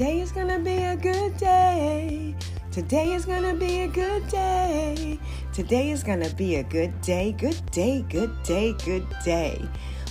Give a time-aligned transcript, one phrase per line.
[0.00, 2.34] Today is gonna be a good day.
[2.72, 5.18] Today is gonna be a good day.
[5.52, 7.32] Today is gonna be a good day.
[7.32, 9.62] Good day, good day, good day.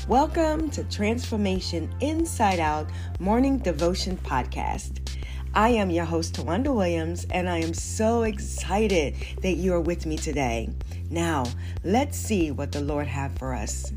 [0.07, 2.87] Welcome to Transformation Inside Out
[3.19, 4.99] Morning Devotion Podcast.
[5.55, 10.05] I am your host, Tawanda Williams, and I am so excited that you are with
[10.05, 10.69] me today.
[11.09, 11.45] Now,
[11.83, 13.91] let's see what the Lord had for us.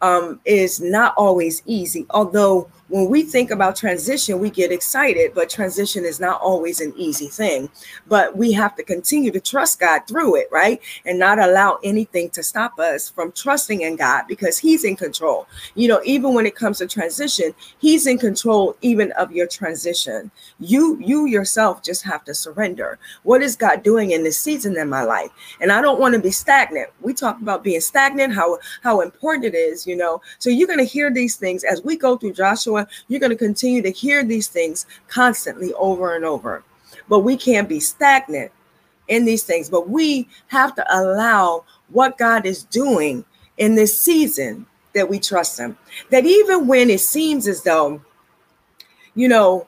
[0.00, 2.06] Um, is not always easy.
[2.10, 6.92] Although when we think about transition, we get excited, but transition is not always an
[6.94, 7.70] easy thing.
[8.06, 10.78] But we have to continue to trust God through it, right?
[11.06, 15.46] And not allow anything to stop us from trusting in God because He's in control.
[15.74, 20.30] You know, even when it comes to transition, He's in control even of your transition.
[20.60, 22.98] You, you yourself just have to surrender.
[23.22, 25.30] What is God doing in this season in my life?
[25.62, 26.90] And I don't want to be stagnant.
[27.00, 30.20] We talk about being stagnant, how how important it is, you know.
[30.38, 33.36] So you're going to hear these things as we go through Joshua you're going to
[33.36, 36.62] continue to hear these things constantly over and over.
[37.08, 38.52] But we can't be stagnant
[39.08, 43.24] in these things, but we have to allow what God is doing
[43.58, 45.76] in this season that we trust Him.
[46.10, 48.00] That even when it seems as though,
[49.14, 49.66] you know,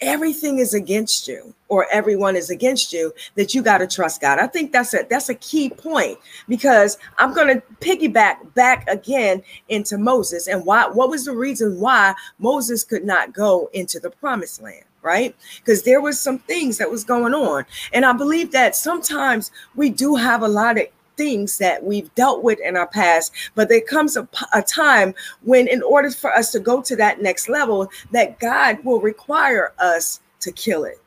[0.00, 4.38] everything is against you or everyone is against you that you got to trust God.
[4.38, 9.42] I think that's a that's a key point because I'm going to piggyback back again
[9.68, 14.10] into Moses and why what was the reason why Moses could not go into the
[14.10, 17.64] promised land right because there was some things that was going on
[17.94, 20.86] and i believe that sometimes we do have a lot of
[21.20, 25.68] things that we've dealt with in our past, but there comes a, a time when,
[25.68, 30.20] in order for us to go to that next level, that God will require us
[30.40, 30.98] to kill it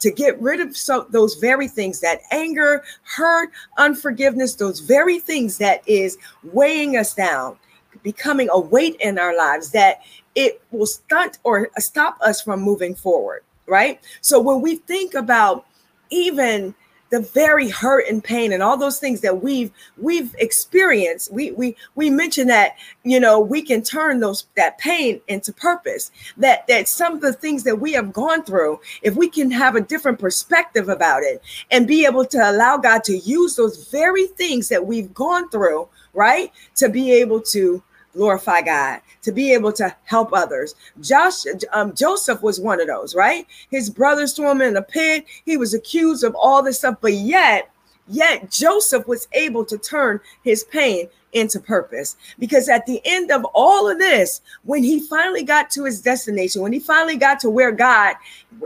[0.00, 5.58] to get rid of so, those very things that anger, hurt, unforgiveness, those very things
[5.58, 7.56] that is weighing us down,
[8.02, 10.00] becoming a weight in our lives that
[10.34, 14.00] it will stunt or stop us from moving forward, right?
[14.22, 15.66] So when we think about
[16.10, 16.74] even
[17.12, 21.30] the very hurt and pain and all those things that we've we've experienced.
[21.30, 26.10] We we we mentioned that you know we can turn those that pain into purpose
[26.38, 29.76] that that some of the things that we have gone through if we can have
[29.76, 34.26] a different perspective about it and be able to allow god to use those very
[34.26, 39.72] things that we've gone through right to be able to glorify God, to be able
[39.72, 40.74] to help others.
[41.00, 43.46] Josh, um, Joseph was one of those, right?
[43.70, 45.24] His brothers threw him in a pit.
[45.44, 47.70] He was accused of all this stuff, but yet,
[48.08, 52.16] yet Joseph was able to turn his pain into purpose.
[52.38, 56.62] Because at the end of all of this, when he finally got to his destination,
[56.62, 58.16] when he finally got to where God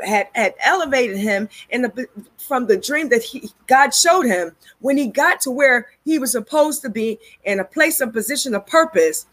[0.05, 4.97] had, had elevated him in the from the dream that he God showed him, when
[4.97, 8.67] he got to where he was supposed to be in a place of position of
[8.67, 9.27] purpose,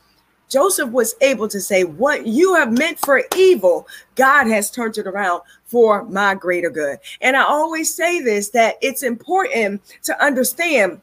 [0.54, 5.08] Joseph was able to say, What you have meant for evil, God has turned it
[5.08, 7.00] around for my greater good.
[7.22, 11.02] And I always say this that it's important to understand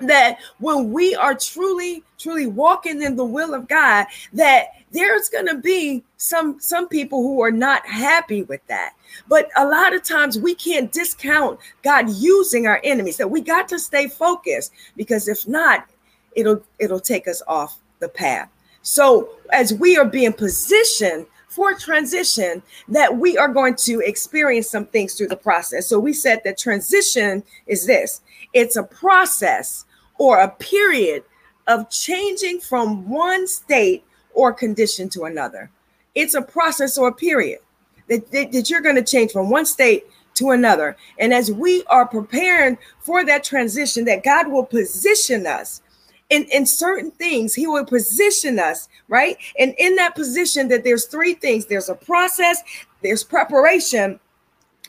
[0.00, 5.46] that when we are truly truly walking in the will of god that there's going
[5.46, 8.94] to be some some people who are not happy with that
[9.28, 13.68] but a lot of times we can't discount god using our enemies that we got
[13.68, 15.88] to stay focused because if not
[16.34, 18.50] it'll it'll take us off the path
[18.84, 24.84] so, as we are being positioned for transition, that we are going to experience some
[24.84, 25.86] things through the process.
[25.86, 28.20] So, we said that transition is this
[28.52, 29.86] it's a process
[30.18, 31.24] or a period
[31.66, 35.70] of changing from one state or condition to another.
[36.14, 37.60] It's a process or a period
[38.08, 40.98] that, that, that you're going to change from one state to another.
[41.18, 45.80] And as we are preparing for that transition, that God will position us
[46.30, 49.36] in, in certain things he will position us right?
[49.58, 52.62] And in that position that there's three things there's a process
[53.02, 54.18] there's preparation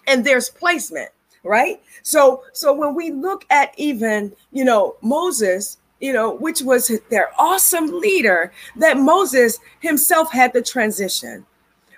[0.08, 1.10] and there's placement
[1.44, 1.82] right?
[2.04, 7.30] So so when we look at even you know moses you know which was their
[7.40, 11.46] awesome leader that moses himself had the transition.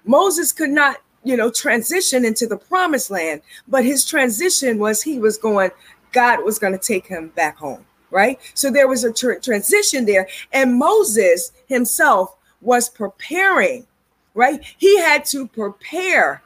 [0.05, 5.19] Moses could not you know transition into the promised land but his transition was he
[5.19, 5.71] was going
[6.13, 8.39] god was going to take him back home right?
[8.53, 13.85] So there was a tr- transition there, and Moses himself was preparing,
[14.33, 14.63] right?
[14.77, 16.41] He had to prepare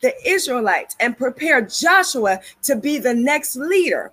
[0.00, 4.12] the Israelites and prepare Joshua to be the next leader.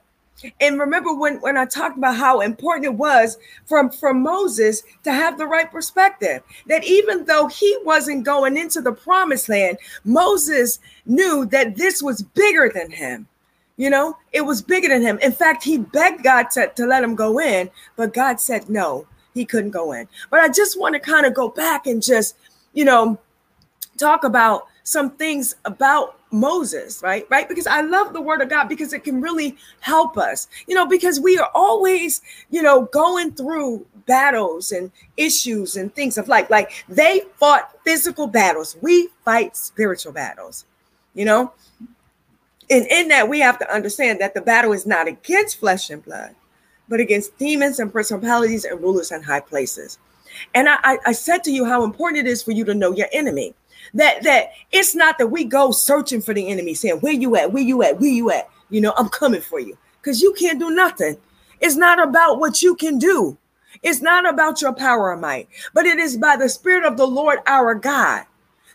[0.59, 5.13] And remember when, when I talked about how important it was from, from Moses to
[5.13, 10.79] have the right perspective, that even though he wasn't going into the promised land, Moses
[11.05, 13.27] knew that this was bigger than him.
[13.77, 15.19] You know, it was bigger than him.
[15.19, 19.05] In fact, he begged God to, to let him go in, but God said no,
[19.33, 20.07] he couldn't go in.
[20.29, 22.37] But I just want to kind of go back and just,
[22.73, 23.19] you know,
[23.97, 27.25] talk about some things about Moses, right?
[27.29, 27.49] Right?
[27.49, 30.85] Because I love the word of God because it can really help us, you know,
[30.85, 36.49] because we are always, you know, going through battles and issues and things of life.
[36.49, 40.65] Like they fought physical battles, we fight spiritual battles,
[41.13, 41.51] you know.
[42.69, 46.03] And in that, we have to understand that the battle is not against flesh and
[46.03, 46.35] blood,
[46.89, 49.99] but against demons and principalities and rulers and high places.
[50.53, 53.07] And I, I said to you how important it is for you to know your
[53.13, 53.53] enemy
[53.93, 57.51] that that it's not that we go searching for the enemy, saying, Where you at?
[57.51, 57.99] Where you at?
[57.99, 58.49] Where you at?
[58.69, 59.77] You know, I'm coming for you.
[60.01, 61.17] Because you can't do nothing.
[61.61, 63.37] It's not about what you can do.
[63.81, 67.07] It's not about your power or might, but it is by the Spirit of the
[67.07, 68.25] Lord our God.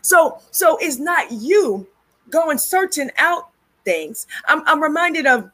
[0.01, 1.87] So, so it's not you
[2.29, 3.50] going searching out
[3.83, 4.27] things.
[4.47, 5.49] I'm, I'm reminded of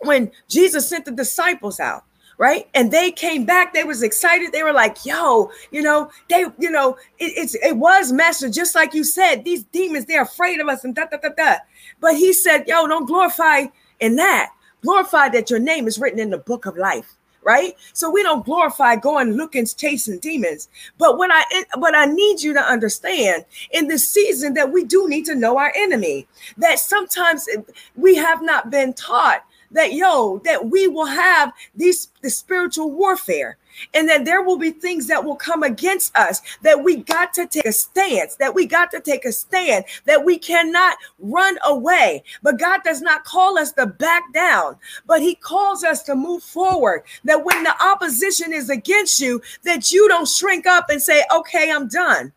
[0.00, 2.04] when Jesus sent the disciples out
[2.38, 2.68] right?
[2.74, 6.70] And they came back they was excited they were like yo you know they you
[6.70, 10.68] know it, it's it was master just like you said these demons they're afraid of
[10.68, 11.56] us and da da da da.
[12.00, 13.66] But he said yo don't glorify
[14.00, 14.50] in that.
[14.82, 17.76] Glorify that your name is written in the book of life right?
[17.92, 20.68] So we don't glorify going looking chasing demons.
[20.98, 25.08] But what i but i need you to understand in this season that we do
[25.08, 27.48] need to know our enemy that sometimes
[27.96, 33.56] we have not been taught that yo that we will have these the spiritual warfare
[33.94, 37.46] and that there will be things that will come against us that we got to
[37.46, 42.22] take a stance that we got to take a stand that we cannot run away.
[42.42, 44.76] But god does not call us to back down
[45.06, 47.02] but he calls us to move forward.
[47.24, 51.70] That when the opposition is against you that you don't shrink up and say okay
[51.70, 52.32] i'm done.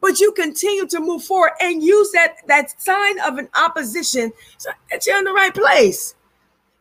[0.00, 4.70] But you continue to move forward and use that that sign of an opposition so
[4.90, 6.14] that you're in the right place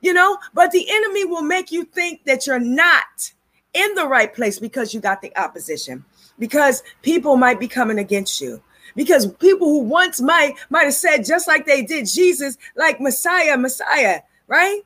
[0.05, 3.33] you know, but the enemy will make you think that you're not
[3.75, 6.03] in the right place because you got the opposition,
[6.39, 8.61] because people might be coming against you.
[8.95, 13.57] Because people who once might might have said just like they did Jesus, like Messiah,
[13.57, 14.81] Messiah, right?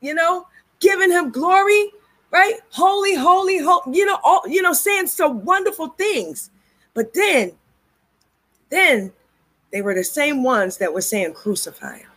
[0.00, 0.46] You know,
[0.80, 1.90] giving him glory,
[2.30, 2.56] right?
[2.70, 6.50] Holy, holy, holy, you know, all you know, saying so wonderful things.
[6.92, 7.52] But then,
[8.68, 9.12] then
[9.70, 12.10] they were the same ones that were saying crucify him.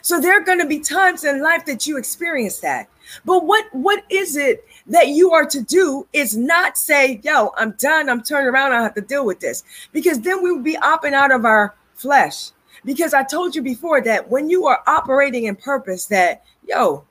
[0.00, 2.88] So there are going to be times in life that you experience that.
[3.24, 7.72] But what what is it that you are to do is not say, "Yo, I'm
[7.72, 8.08] done.
[8.08, 8.72] I'm turning around.
[8.72, 11.74] I have to deal with this," because then we will be opting out of our
[11.94, 12.50] flesh.
[12.84, 17.04] Because I told you before that when you are operating in purpose, that yo,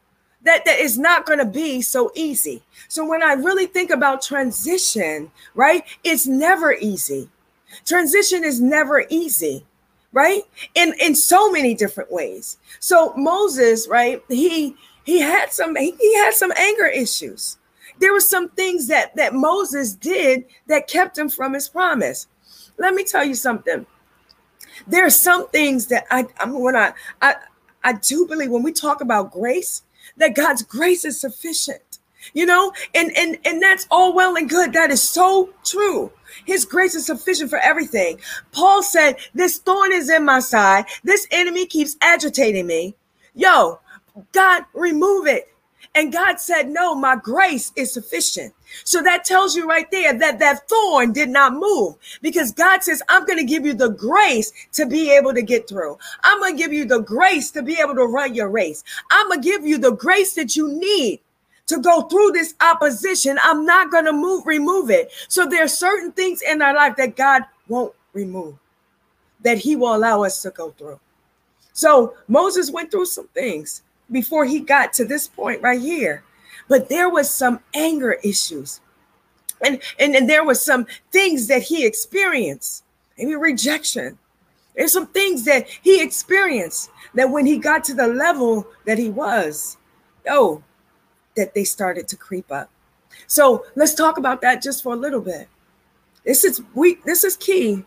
[0.44, 2.62] that that is not going to be so easy.
[2.88, 7.30] So when I really think about transition, right, it's never easy.
[7.86, 9.66] Transition is never easy
[10.14, 10.44] right
[10.76, 16.34] in in so many different ways so moses right he he had some he had
[16.34, 17.58] some anger issues
[18.02, 22.28] there were some things that that moses did that kept him from his promise.
[22.78, 23.86] Let me tell you something.
[24.88, 27.36] There are some things that i i mean when i i
[27.84, 29.84] i do believe when we talk about grace
[30.18, 32.00] that god's grace is sufficient
[32.34, 32.72] you know?
[32.94, 34.74] And and and that's all well and good.
[34.74, 36.12] That is so true.
[36.46, 38.20] His grace is sufficient for everything.
[38.52, 40.86] Paul said this thorn is in my side.
[41.04, 42.96] This enemy keeps agitating me.
[43.34, 43.80] Yo
[44.34, 45.54] god remove it
[45.96, 50.40] and god said no my grace is sufficient so that tells you right there that
[50.40, 54.52] that thorn did not move because God says, I'm going to give you the grace
[54.74, 55.98] to be able to get through.
[56.24, 58.84] I'm going to give you the grace to be able to run your race.
[59.12, 61.20] I'm going to give you the grace that you need
[61.68, 63.38] to go through this opposition.
[63.44, 65.12] I'm not going to move, remove it.
[65.28, 68.56] So there are certain things in our life that God won't remove,
[69.42, 71.00] that He will allow us to go through.
[71.74, 76.24] So Moses went through some things before he got to this point right here.
[76.68, 78.82] But there was some anger issues.
[79.64, 82.84] And, and, and there was some things that he experienced,
[83.18, 84.18] maybe rejection.
[84.76, 89.10] There's some things that he experienced that when he got to the level that he
[89.10, 89.78] was,
[90.28, 90.64] oh,
[91.36, 92.70] that they started to creep up.
[93.28, 95.48] So let's talk about that just for a little bit.
[96.26, 97.84] This is we this is key.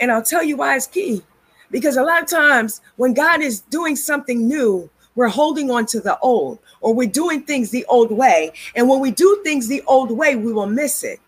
[0.00, 1.22] And I'll tell you why it's key.
[1.70, 4.90] Because a lot of times when God is doing something new,
[5.20, 8.50] we're holding on to the old or we're doing things the old way.
[8.74, 11.20] And when we do things the old way, we will miss it.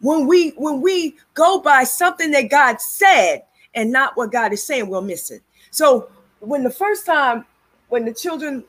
[0.00, 3.44] When we when we go by something that God said
[3.74, 5.42] and not what God is saying, we'll miss it.
[5.70, 6.08] So
[6.40, 7.44] when the first time
[7.88, 8.64] when the children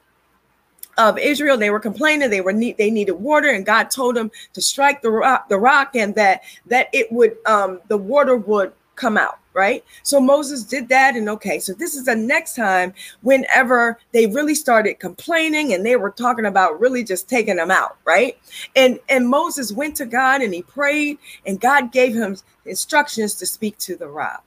[0.98, 1.58] of Israel.
[1.58, 2.32] They were complaining.
[2.32, 5.60] They were need, they needed water, and God told them to strike the rock, the
[5.60, 9.38] rock, and that that it would um, the water would come out.
[9.58, 9.84] Right.
[10.04, 11.58] So Moses did that, and okay.
[11.58, 16.46] So this is the next time whenever they really started complaining, and they were talking
[16.46, 17.98] about really just taking them out.
[18.06, 18.38] Right.
[18.76, 22.38] And and Moses went to God and he prayed, and God gave him
[22.68, 24.44] instructions to speak to the rock.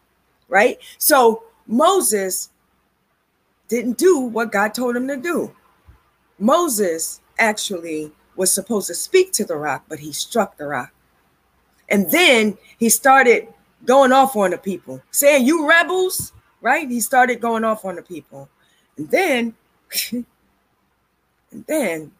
[0.49, 0.79] Right.
[0.99, 2.50] So Moses
[3.67, 5.52] didn't do what God told him to do.
[6.38, 10.93] Moses actually was supposed to speak to the rock, but he struck the rock.
[11.88, 13.49] And then he started
[13.84, 16.88] going off on the people, saying, You rebels, right?
[16.88, 18.49] He started going off on the people.
[18.96, 19.54] And then,
[20.12, 20.25] and
[21.66, 22.12] then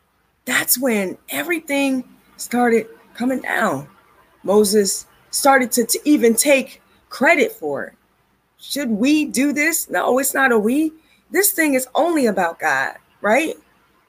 [0.45, 2.05] that's when everything
[2.37, 3.89] started coming down.
[4.43, 7.95] Moses started to, to even take credit for it.
[8.59, 9.89] Should we do this?
[9.89, 10.93] No, it's not a we.
[11.31, 13.55] This thing is only about God, right?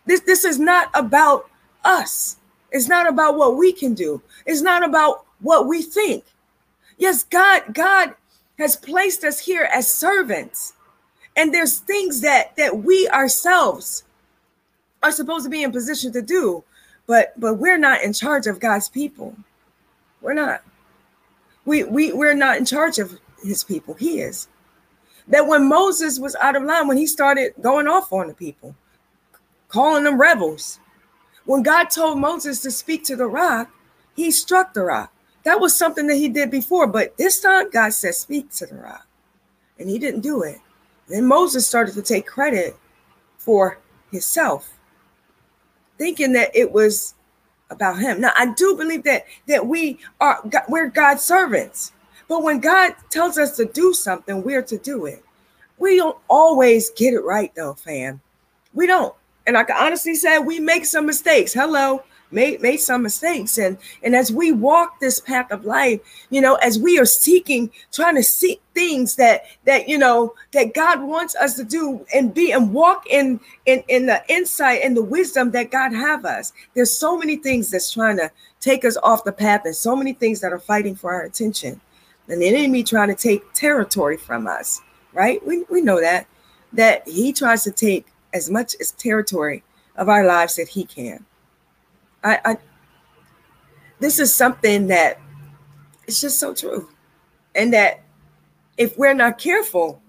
[0.06, 1.50] This this is not about
[1.84, 2.38] us.
[2.72, 4.22] It's not about what we can do.
[4.46, 6.24] It's not about what we think.
[7.02, 8.14] Yes, God God
[8.60, 10.74] has placed us here as servants.
[11.36, 14.04] And there's things that that we ourselves
[15.02, 16.64] are supposed to be in position to do,
[17.08, 19.36] but but we're not in charge of God's people.
[20.22, 20.62] We're not.
[21.66, 23.96] We we we're not in charge of his people.
[23.96, 24.48] He is.
[25.28, 28.76] That when Moses was out of line, when he started going off on the people,
[29.70, 30.80] calling them rebels.
[31.46, 33.72] When God told Moses to speak to the rock,
[34.16, 35.12] he struck the rock.
[35.44, 38.76] That was something that he did before, but this time God said, Speak to the
[38.76, 39.08] rock.
[39.80, 40.60] And he didn't do it.
[41.08, 42.78] Then Moses started to take credit
[43.38, 43.80] for
[44.12, 44.78] himself,
[45.98, 47.16] thinking that it was
[47.72, 48.22] about him.
[48.22, 51.92] Now, I do believe that that we are we're God's servants.
[52.28, 55.24] But when God tells us to do something, we're to do it.
[55.80, 58.22] We don't always get it right though, fam.
[58.74, 59.16] We don't
[59.48, 61.54] and I can honestly say we make some mistakes.
[61.54, 66.42] Hello, made made some mistakes, and and as we walk this path of life, you
[66.42, 71.02] know, as we are seeking, trying to seek things that that you know that God
[71.02, 75.04] wants us to do and be and walk in in in the insight and the
[75.04, 76.54] wisdom that God have us.
[76.74, 80.14] There's so many things that's trying to take us off the path, and so many
[80.14, 81.80] things that are fighting for our attention,
[82.28, 84.82] and the enemy trying to take territory from us.
[85.14, 85.46] Right?
[85.46, 86.28] We we know that
[86.74, 89.64] that he tries to take as much as territory
[89.98, 91.26] of our lives that he can.
[92.24, 92.58] I, I
[94.00, 95.20] this is something that
[96.08, 96.90] it's just so true.
[97.56, 98.02] And that
[98.78, 100.02] if we're not careful,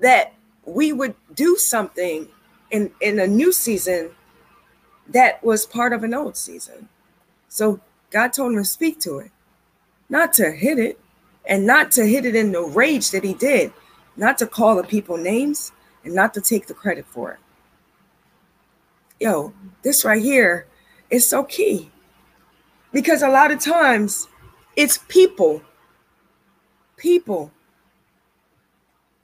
[0.00, 0.32] that
[0.64, 2.28] we would do something
[2.70, 4.10] in, in a new season
[5.08, 6.88] that was part of an old season.
[7.48, 7.80] So
[8.10, 9.30] God told him to speak to it,
[10.08, 10.98] not to hit it,
[11.44, 13.72] and not to hit it in the rage that he did,
[14.16, 15.70] not to call the people names,
[16.02, 17.38] and not to take the credit for it.
[19.20, 20.66] Yo, this right here
[21.10, 21.90] is so key
[22.92, 24.28] because a lot of times
[24.76, 25.62] it's people,
[26.96, 27.50] people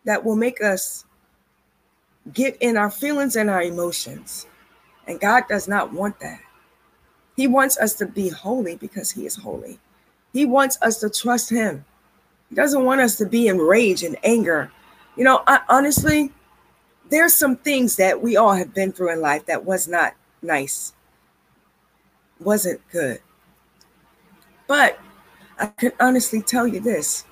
[0.04, 1.04] that will make us
[2.32, 4.46] get in our feelings and our emotions.
[5.06, 6.40] And God does not want that.
[7.36, 9.78] He wants us to be holy because He is holy.
[10.32, 11.84] He wants us to trust Him.
[12.48, 14.70] He doesn't want us to be in rage and anger.
[15.16, 16.30] You know, I, honestly,
[17.10, 20.92] there's some things that we all have been through in life that was not nice,
[22.44, 23.20] wasn't good.
[24.66, 24.98] But
[25.58, 27.24] I can honestly tell you this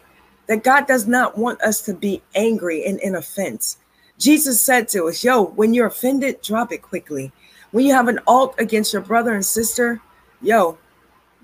[0.46, 3.78] that God does not want us to be angry and in offense.
[4.18, 7.32] Jesus said to us, Yo, when you're offended, drop it quickly.
[7.70, 10.00] When you have an alt against your brother and sister,
[10.42, 10.76] yo,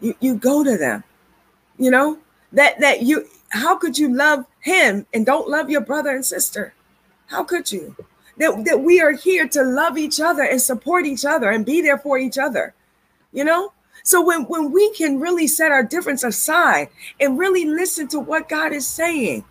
[0.01, 1.05] you, you go to them.
[1.79, 2.19] You know,
[2.53, 6.75] that that you how could you love him and don't love your brother and sister?
[7.27, 7.95] How could you?
[8.39, 11.81] that, that we are here to love each other and support each other and be
[11.81, 12.75] there for each other.
[13.37, 13.73] You know?
[14.03, 16.89] So when, when we can really set our difference aside
[17.21, 19.45] and really listen to what God is saying,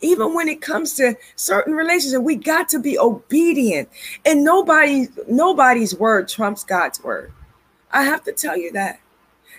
[0.00, 3.88] even when it comes to certain relationships, we got to be obedient.
[4.24, 7.32] And nobody, nobody's word trumps God's word.
[7.90, 9.00] I have to tell you that.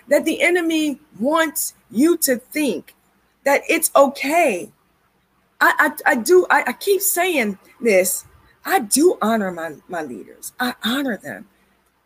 [0.08, 2.94] That the enemy wants you to think
[3.44, 4.72] that it's okay
[5.60, 8.24] I, I, I do, I, I keep saying this.
[8.64, 10.52] I do honor my, my leaders.
[10.60, 11.48] I honor them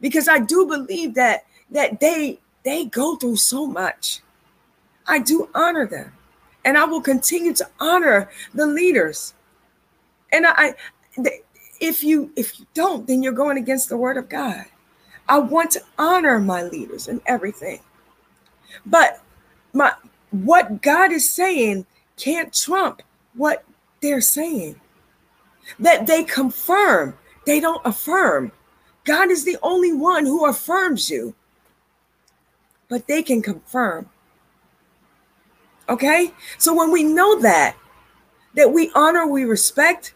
[0.01, 4.21] because I do believe that that they they go through so much.
[5.07, 6.13] I do honor them.
[6.65, 9.35] And I will continue to honor the leaders.
[10.33, 10.75] And I
[11.81, 14.65] if you if you don't, then you're going against the word of God.
[15.29, 17.81] I want to honor my leaders and everything.
[18.85, 19.23] But
[19.73, 19.93] my
[20.31, 23.03] what God is saying can't trump
[23.35, 23.65] what
[24.03, 24.81] they're saying.
[25.79, 27.17] That they confirm,
[27.47, 28.53] they don't affirm.
[29.11, 31.35] God is the only one who affirms you,
[32.89, 34.09] but they can confirm.
[35.89, 36.33] Okay?
[36.59, 37.77] So when we know that,
[38.55, 40.15] that we honor, we respect,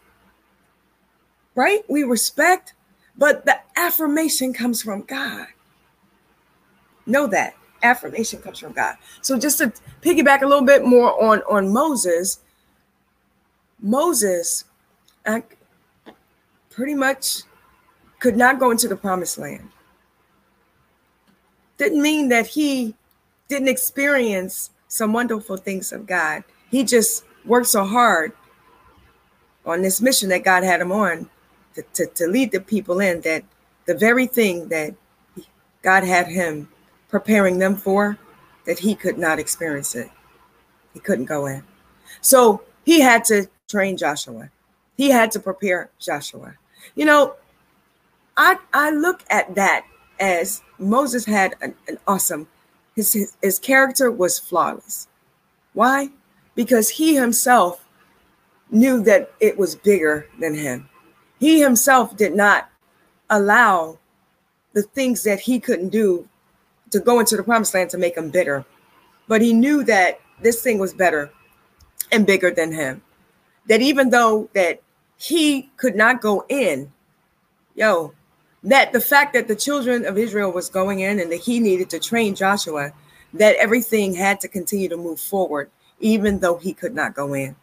[1.56, 1.80] right?
[1.88, 2.74] We respect,
[3.18, 5.48] but the affirmation comes from God.
[7.04, 8.94] Know that affirmation comes from God.
[9.22, 9.72] So just to
[10.02, 12.38] piggyback a little bit more on on Moses,
[13.80, 14.66] Moses
[15.26, 15.40] uh,
[16.70, 17.42] pretty much
[18.24, 19.68] could not go into the promised land.
[21.76, 22.94] Didn't mean that he
[23.48, 26.42] didn't experience some wonderful things of God.
[26.70, 28.32] He just worked so hard
[29.66, 31.28] on this mission that God had him on
[31.74, 33.44] to, to, to lead the people in that
[33.84, 34.94] the very thing that
[35.82, 36.66] God had him
[37.10, 38.16] preparing them for,
[38.64, 40.10] that he could not experience it.
[40.94, 41.62] He couldn't go in.
[42.22, 44.48] So he had to train Joshua.
[44.96, 46.54] He had to prepare Joshua.
[46.94, 47.34] You know,
[48.36, 49.84] I I look at that
[50.20, 52.48] as Moses had an, an awesome
[52.94, 55.08] his, his his character was flawless.
[55.72, 56.10] Why?
[56.54, 57.84] Because he himself
[58.70, 60.88] knew that it was bigger than him.
[61.38, 62.70] He himself did not
[63.30, 63.98] allow
[64.72, 66.28] the things that he couldn't do
[66.90, 68.64] to go into the promised land to make him bitter.
[69.26, 71.30] But he knew that this thing was better
[72.12, 73.02] and bigger than him.
[73.66, 74.80] That even though that
[75.16, 76.92] he could not go in,
[77.74, 78.12] yo,
[78.64, 81.90] that the fact that the children of Israel was going in and that he needed
[81.90, 82.92] to train Joshua,
[83.34, 87.54] that everything had to continue to move forward, even though he could not go in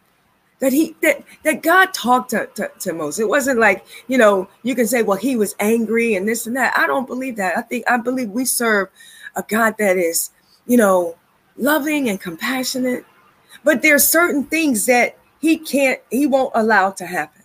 [0.62, 3.18] that he that that God talked to, to, to, Moses.
[3.18, 6.56] It wasn't like, you know, you can say, well, he was angry and this and
[6.56, 6.72] that.
[6.78, 7.58] I don't believe that.
[7.58, 8.88] I think I believe we serve
[9.34, 10.30] a God that is,
[10.68, 11.16] you know,
[11.56, 13.04] loving and compassionate.
[13.64, 17.42] But there's certain things that he can't, he won't allow to happen.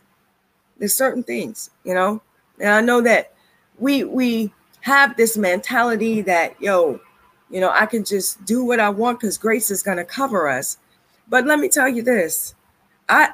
[0.77, 2.21] There's certain things, you know.
[2.59, 3.33] And I know that
[3.79, 7.00] we we have this mentality that, yo,
[7.50, 10.48] you know, I can just do what I want because grace is going to cover
[10.48, 10.77] us.
[11.29, 12.55] But let me tell you this
[13.09, 13.29] I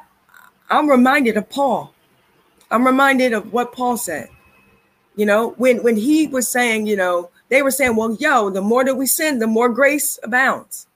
[0.70, 1.94] I'm reminded of Paul.
[2.72, 4.30] I'm reminded of what Paul said.
[5.16, 8.62] You know, when when he was saying, you know, they were saying, well, yo, the
[8.62, 10.88] more that we sin, the more grace abounds.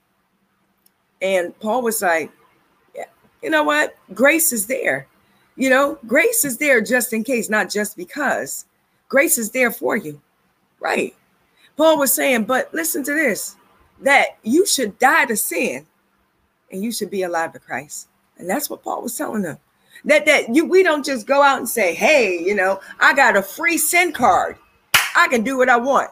[1.22, 2.30] And Paul was like,
[2.94, 3.04] yeah,
[3.42, 3.96] you know what?
[4.14, 5.06] Grace is there.
[5.56, 8.66] You know, grace is there just in case, not just because.
[9.08, 10.20] Grace is there for you.
[10.80, 11.14] Right.
[11.76, 13.56] Paul was saying, but listen to this
[14.00, 15.86] that you should die to sin
[16.70, 18.08] and you should be alive to Christ.
[18.36, 19.58] And that's what Paul was telling them.
[20.04, 23.36] That that you we don't just go out and say, hey, you know, I got
[23.36, 24.56] a free sin card.
[25.16, 26.10] I can do what I want.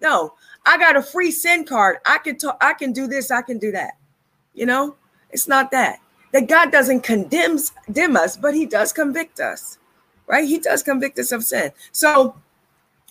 [0.00, 1.98] No, I got a free sin card.
[2.06, 3.92] I can talk, I can do this, I can do that.
[4.54, 4.96] You know,
[5.30, 6.00] it's not that.
[6.32, 9.78] That God doesn't condemn, condemn us, but he does convict us.
[10.28, 10.46] Right?
[10.46, 11.72] He does convict us of sin.
[11.90, 12.36] So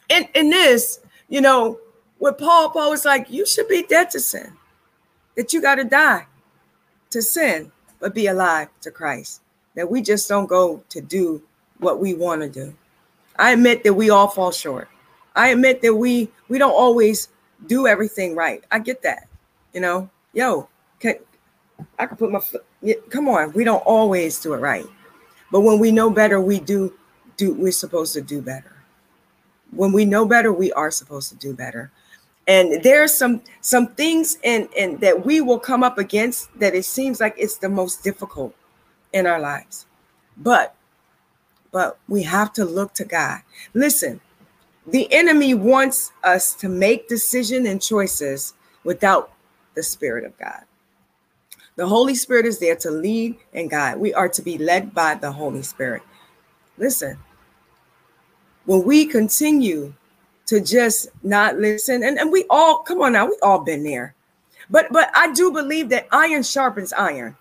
[0.08, 1.80] in, in this, you know,
[2.20, 4.54] with Paul, Paul was like, you should be dead to sin.
[5.36, 6.26] That you got to die
[7.10, 9.42] to sin but be alive to Christ.
[9.76, 11.42] That we just don't go to do
[11.80, 12.76] what we want to do.
[13.38, 14.90] I admit that we all fall short.
[15.36, 17.30] I admit that we we don't always
[17.68, 18.64] do everything right.
[18.72, 19.28] I get that.
[19.74, 20.68] You know, yo,
[21.00, 21.16] can
[22.00, 22.66] I can put my foot.
[23.10, 24.86] Come on, we don't always do it right,
[25.52, 26.94] but when we know better, we do
[27.38, 27.54] do.
[27.54, 28.74] We're supposed to do better.
[29.72, 31.92] When we know better, we are supposed to do better.
[32.48, 36.86] And there's some some things and in that we will come up against that it
[36.86, 38.56] seems like it's the most difficult
[39.14, 39.86] in our lives.
[40.38, 40.76] But
[41.72, 43.42] but we have to look to god.
[43.74, 44.22] Listen
[44.88, 48.54] the enemy wants us to make decision and choices
[48.86, 49.34] without
[49.76, 50.64] the spirit of god.
[51.76, 53.98] The holy spirit is there to lead and guide.
[53.98, 56.02] We are to be led by the holy spirit.
[56.78, 57.20] Listen
[58.68, 59.94] when we continue
[60.46, 62.04] to just not listen.
[62.04, 64.14] And, and we all, come on now, we all been there.
[64.70, 67.36] But but I do believe that iron sharpens iron.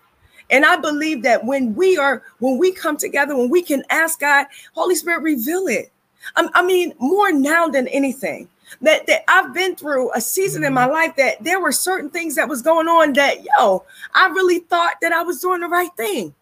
[0.49, 4.21] And I believe that when we are, when we come together, when we can ask
[4.21, 5.91] God, Holy Spirit, reveal it.
[6.37, 8.49] I, I mean, more now than anything.
[8.81, 10.91] That, that I've been through a season in my mm-hmm.
[10.91, 14.95] life that there were certain things that was going on that, yo, I really thought
[15.01, 16.35] that I was doing the right thing.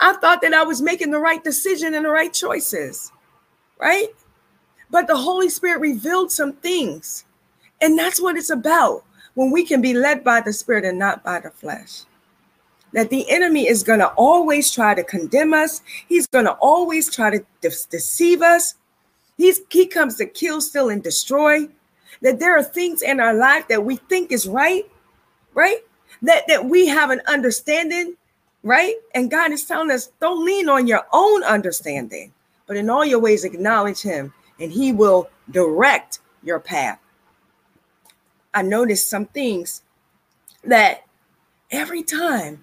[0.00, 3.12] I thought that I was making the right decision and the right choices,
[3.78, 4.08] right?
[4.90, 7.24] But the Holy Spirit revealed some things.
[7.80, 11.22] And that's what it's about when we can be led by the Spirit and not
[11.22, 12.02] by the flesh.
[12.92, 17.14] That the enemy is going to always try to condemn us, he's going to always
[17.14, 18.74] try to de- deceive us.
[19.36, 21.68] He's, he comes to kill, steal, and destroy.
[22.22, 24.90] That there are things in our life that we think is right,
[25.52, 25.80] right?
[26.22, 28.16] That, that we have an understanding,
[28.62, 28.94] right?
[29.14, 32.32] And God is telling us don't lean on your own understanding
[32.66, 36.98] but in all your ways acknowledge him, and he will direct your path.
[38.54, 39.82] I noticed some things
[40.64, 41.04] that
[41.70, 42.60] every time,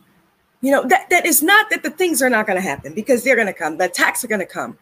[0.62, 3.24] you know, that, that is not that the things are not going to happen because
[3.24, 4.78] they're going to come, the attacks are going to come.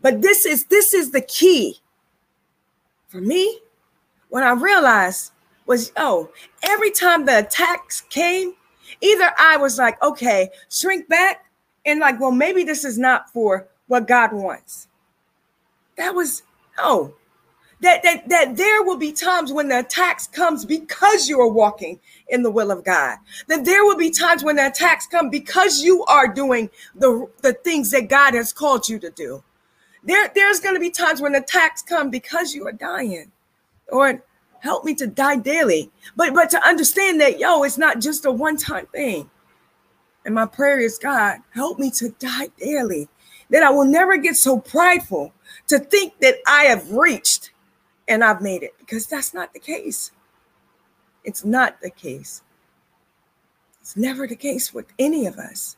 [0.00, 1.80] But this is this is the key
[3.08, 3.60] for me.
[4.28, 5.32] What I realized
[5.66, 6.30] was, oh,
[6.62, 8.54] every time the attacks came,
[9.00, 11.46] either I was like, okay, shrink back,
[11.86, 14.88] and like, well, maybe this is not for what God wants.
[15.96, 16.42] That was
[16.78, 17.14] oh,
[17.80, 22.00] that that that there will be times when the attacks comes because you are walking
[22.28, 23.18] in the will of God.
[23.48, 27.52] That there will be times when the attacks come because you are doing the the
[27.52, 29.42] things that God has called you to do.
[30.02, 33.30] There there's going to be times when the attacks come because you are dying.
[33.88, 34.22] Or
[34.60, 35.90] help me to die daily.
[36.16, 39.30] But but to understand that yo, it's not just a one-time thing.
[40.24, 43.08] And my prayer is God, help me to die daily.
[43.54, 45.32] That I will never get so prideful
[45.68, 47.52] to think that I have reached
[48.08, 50.10] and I've made it because that's not the case.
[51.22, 52.42] It's not the case.
[53.80, 55.76] It's never the case with any of us.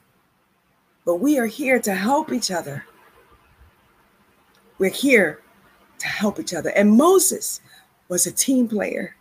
[1.05, 2.87] But we are here to help each other.
[4.79, 5.43] We're here
[5.99, 6.71] to help each other.
[6.71, 7.61] And Moses
[8.09, 9.17] was a team player.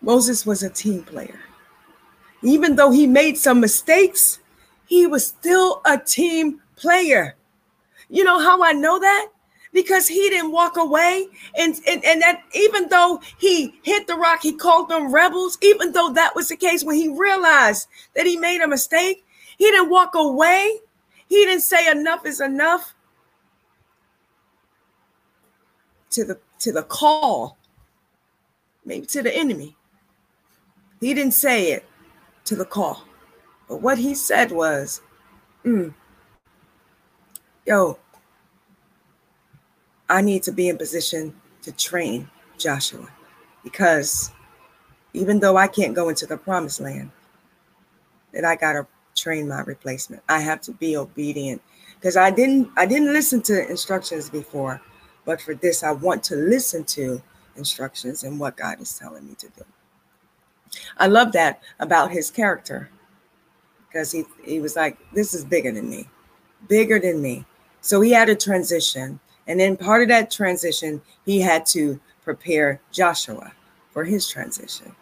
[0.00, 1.40] Moses was a team player.
[2.42, 4.38] Even though he made some mistakes,
[4.88, 7.36] he was still a team player.
[8.08, 9.28] You know how I know that?
[9.72, 11.28] Because he didn't walk away.
[11.58, 15.92] And, and, and that even though he hit the rock, he called them rebels, even
[15.92, 19.26] though that was the case when he realized that he made a mistake,
[19.58, 20.80] he didn't walk away.
[21.28, 22.94] He didn't say enough is enough
[26.10, 27.58] to the to the call,
[28.86, 29.76] maybe to the enemy.
[31.00, 31.84] He didn't say it
[32.46, 33.07] to the call.
[33.68, 35.02] But what he said was,
[35.64, 35.92] mm,
[37.66, 37.98] yo,
[40.08, 43.06] I need to be in position to train Joshua
[43.62, 44.30] because
[45.12, 47.10] even though I can't go into the promised land,
[48.32, 50.22] that I got to train my replacement.
[50.28, 51.60] I have to be obedient
[51.94, 54.80] because I didn't I didn't listen to instructions before,
[55.24, 57.20] but for this I want to listen to
[57.56, 59.64] instructions and what God is telling me to do.
[60.98, 62.90] I love that about his character
[63.88, 66.06] because he he was like this is bigger than me.
[66.68, 67.44] Bigger than me.
[67.80, 69.20] So he had a transition.
[69.46, 73.52] And then part of that transition, he had to prepare Joshua
[73.92, 74.94] for his transition.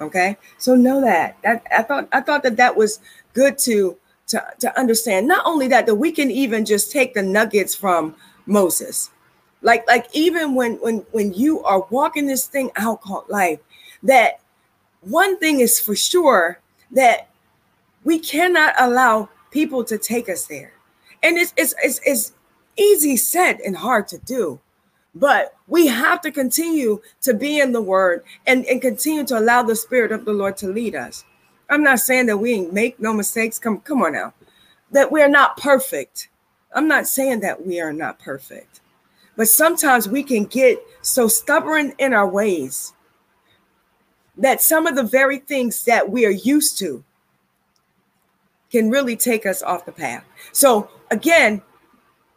[0.00, 1.36] Okay, so know that.
[1.42, 3.00] That I thought I thought that that was
[3.32, 3.96] good to
[4.28, 5.28] to to understand.
[5.28, 8.14] Not only that, that we can even just take the nuggets from
[8.46, 9.10] Moses,
[9.62, 13.60] like like even when when when you are walking this thing out called life,
[14.02, 14.40] that
[15.00, 17.28] one thing is for sure that
[18.06, 20.72] we cannot allow people to take us there
[21.24, 22.32] and it's, it's, it's, it's
[22.76, 24.60] easy said and hard to do.
[25.12, 29.64] But we have to continue to be in the word and, and continue to allow
[29.64, 31.24] the spirit of the Lord to lead us.
[31.68, 33.58] I'm not saying that we make no mistakes.
[33.58, 34.34] Come, come on now.
[34.92, 36.28] That we're not perfect.
[36.72, 38.82] I'm not saying that we are not perfect.
[39.36, 42.92] But sometimes we can get so stubborn in our ways
[44.36, 47.02] that some of the very things that we are used to
[48.70, 50.24] can really take us off the path.
[50.52, 51.62] So again,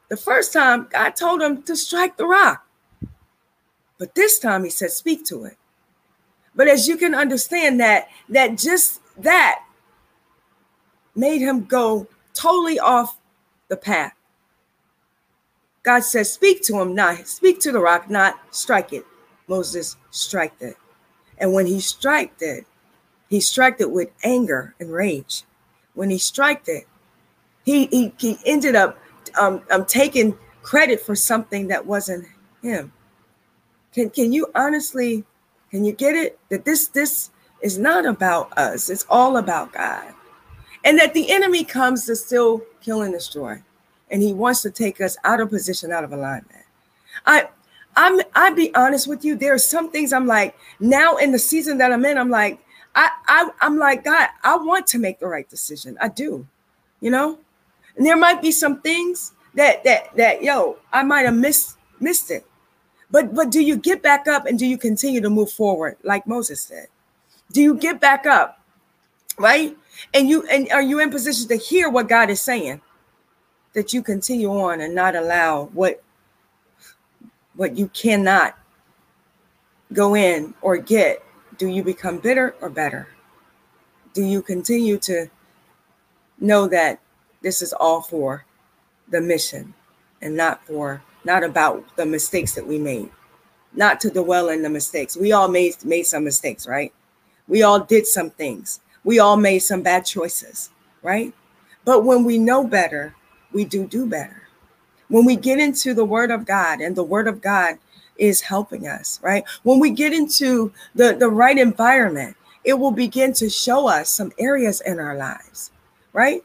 [0.10, 2.66] the first time God told him to strike the rock.
[3.98, 5.58] But this time he said, speak to it.
[6.56, 9.64] But as you can understand that, that just that
[11.16, 13.18] made him go totally off
[13.68, 14.14] the path.
[15.84, 19.06] God says, speak to him, not speak to the rock, not strike it.
[19.48, 20.76] Moses strike it.
[21.38, 22.66] And when he struck it,
[23.30, 25.44] he struck it with anger and rage.
[25.94, 26.86] When he struck it,
[27.66, 28.98] he, he, he ended up
[29.40, 32.28] um, um, taking credit for something that wasn't
[32.62, 32.92] him.
[33.94, 35.24] Can, can you honestly,
[35.72, 36.40] can you get it?
[36.50, 38.90] That this, this is not about us.
[38.90, 40.14] It's all about God.
[40.84, 43.62] And that the enemy comes to still kill and destroy.
[44.12, 46.66] And he wants to take us out of position, out of alignment.
[47.26, 47.50] I,
[47.96, 49.36] I'm I'd be honest with you.
[49.36, 52.18] There are some things I'm like now in the season that I'm in.
[52.18, 52.60] I'm like
[53.00, 54.28] I, I I'm like God.
[54.44, 55.98] I want to make the right decision.
[56.02, 56.46] I do,
[57.00, 57.40] you know.
[57.96, 62.30] And there might be some things that that that yo I might have missed missed
[62.30, 62.46] it,
[63.10, 66.28] but but do you get back up and do you continue to move forward like
[66.28, 66.88] Moses said?
[67.54, 68.60] Do you get back up,
[69.38, 69.78] right?
[70.14, 72.82] And you and are you in position to hear what God is saying?
[73.76, 76.04] That you continue on and not allow what
[77.56, 78.60] what you cannot
[79.94, 81.24] go in or get,
[81.60, 83.10] do you become bitter or better?
[84.14, 85.28] Do you continue to
[86.40, 87.00] know that
[87.42, 88.46] this is all for
[89.10, 89.74] the mission
[90.22, 93.12] and not for not about the mistakes that we made?
[93.74, 95.16] Not to dwell in the mistakes.
[95.18, 96.94] We all made made some mistakes right?
[97.48, 98.80] We all did some things.
[99.04, 100.72] We all made some bad choices
[101.04, 101.34] right?
[101.86, 103.16] But when we know better
[103.52, 104.44] we do do better.
[105.10, 107.80] When we get into the word of god and the word of god
[108.20, 113.34] is helping us right when we get into the the right environment it will begin
[113.34, 115.72] to show us some areas in our lives
[116.14, 116.44] right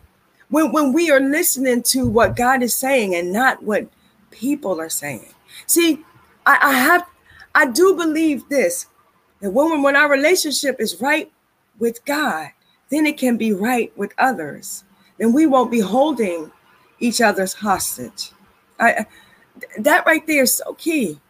[0.54, 3.88] when, when we are listening to what God is saying and not what
[4.30, 5.34] people are saying.
[5.66, 6.04] See,
[6.46, 7.06] I, I have,
[7.54, 8.86] I do believe this
[9.40, 11.30] that when, when our relationship is right
[11.80, 12.50] with God,
[12.88, 14.84] then it can be right with others.
[15.18, 16.50] Then we won't be holding
[17.00, 18.30] each other's hostage.
[18.78, 19.06] I,
[19.78, 21.20] that right there is so key.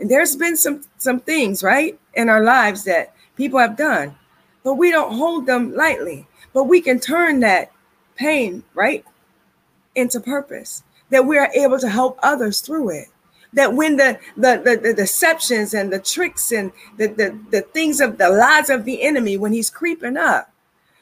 [0.00, 4.16] And there's been some some things right in our lives that people have done,
[4.64, 6.26] but we don't hold them lightly.
[6.52, 7.70] But we can turn that
[8.16, 9.04] pain, right,
[9.94, 13.08] into purpose, that we are able to help others through it.
[13.52, 18.00] That when the the, the, the deceptions and the tricks and the, the, the things
[18.00, 20.50] of the lies of the enemy, when he's creeping up,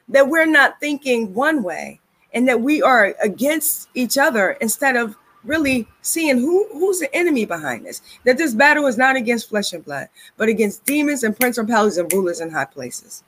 [0.08, 2.00] that we're not thinking one way
[2.32, 7.44] and that we are against each other instead of really seeing who who's the enemy
[7.44, 11.38] behind this that this battle is not against flesh and blood but against demons and
[11.38, 13.22] principalities and rulers in high places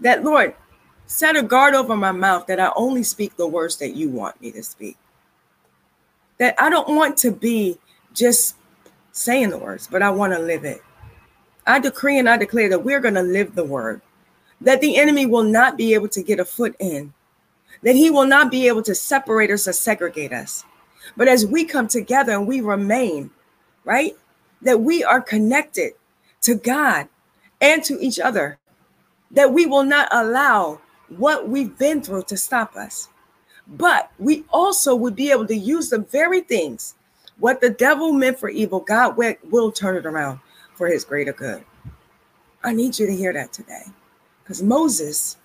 [0.00, 0.54] that lord
[1.06, 4.40] Set a guard over my mouth that I only speak the words that you want
[4.40, 4.96] me to speak.
[6.38, 7.78] That I don't want to be
[8.14, 8.56] just
[9.12, 10.82] saying the words, but I want to live it.
[11.66, 14.00] I decree and I declare that we're going to live the word,
[14.60, 17.13] that the enemy will not be able to get a foot in,
[17.84, 20.64] that he will not be able to separate us or segregate us.
[21.16, 23.30] But as we come together and we remain,
[23.84, 24.16] right,
[24.62, 25.92] that we are connected
[26.42, 27.08] to God
[27.60, 28.58] and to each other,
[29.30, 33.08] that we will not allow what we've been through to stop us.
[33.66, 36.94] But we also would be able to use the very things
[37.38, 40.40] what the devil meant for evil, God will turn it around
[40.74, 41.64] for his greater good.
[42.62, 43.84] I need you to hear that today.
[44.42, 45.36] Because Moses,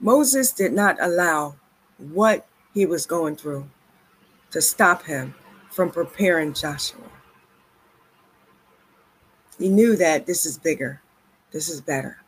[0.00, 1.56] Moses did not allow
[1.98, 3.68] what he was going through
[4.50, 5.34] to stop him
[5.70, 7.00] from preparing Joshua.
[9.58, 11.00] He knew that this is bigger,
[11.52, 12.18] this is better.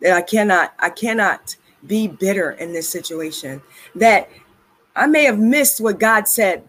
[0.00, 1.56] That I cannot, I cannot
[1.86, 3.62] be bitter in this situation.
[3.94, 4.28] That
[4.94, 6.64] I may have missed what God said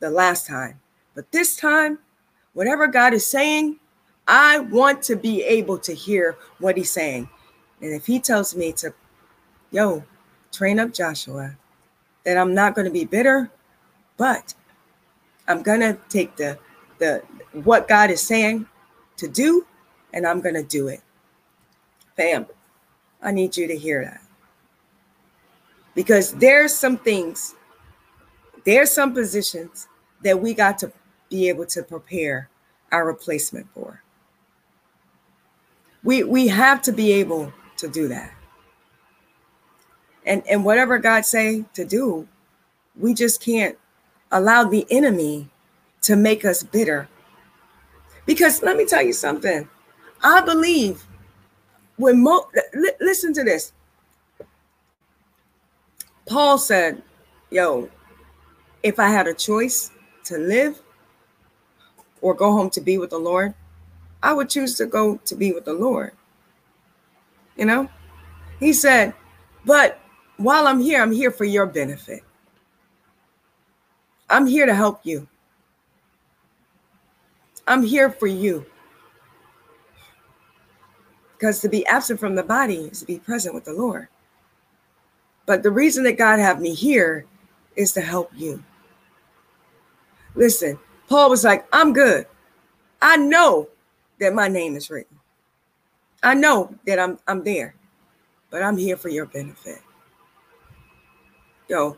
[0.00, 0.80] the last time,
[1.14, 1.98] but this time,
[2.52, 3.78] whatever God is saying,
[4.28, 7.28] I want to be able to hear what he's saying.
[7.80, 8.92] And if he tells me to,
[9.70, 10.04] yo,
[10.56, 11.56] train up Joshua,
[12.24, 13.50] that I'm not going to be bitter,
[14.16, 14.54] but
[15.46, 16.58] I'm going to take the
[16.98, 18.66] the what God is saying
[19.18, 19.66] to do
[20.12, 21.00] and I'm going to do it.
[22.16, 22.46] Fam,
[23.22, 24.22] I need you to hear that
[25.94, 27.54] because there's some things,
[28.64, 29.88] there's some positions
[30.22, 30.92] that we got to
[31.30, 32.48] be able to prepare
[32.92, 34.02] our replacement for.
[36.04, 38.35] We we have to be able to do that.
[40.26, 42.26] And and whatever God say to do,
[42.98, 43.78] we just can't
[44.32, 45.48] allow the enemy
[46.02, 47.08] to make us bitter.
[48.26, 49.68] Because let me tell you something.
[50.22, 51.04] I believe
[51.96, 52.50] when mo-
[53.00, 53.72] listen to this.
[56.26, 57.02] Paul said,
[57.50, 57.88] Yo,
[58.82, 59.92] if I had a choice
[60.24, 60.80] to live
[62.20, 63.54] or go home to be with the Lord,
[64.22, 66.12] I would choose to go to be with the Lord.
[67.56, 67.88] You know,
[68.58, 69.14] he said,
[69.64, 70.00] But
[70.36, 72.22] while I'm here, I'm here for your benefit.
[74.28, 75.26] I'm here to help you.
[77.66, 78.66] I'm here for you.
[81.32, 84.08] Because to be absent from the body is to be present with the Lord.
[85.44, 87.24] But the reason that God have me here
[87.76, 88.62] is to help you.
[90.34, 92.26] Listen, Paul was like, I'm good.
[93.00, 93.68] I know
[94.18, 95.18] that my name is written.
[96.22, 97.74] I know that I'm I'm there,
[98.50, 99.80] but I'm here for your benefit.
[101.68, 101.96] Yo,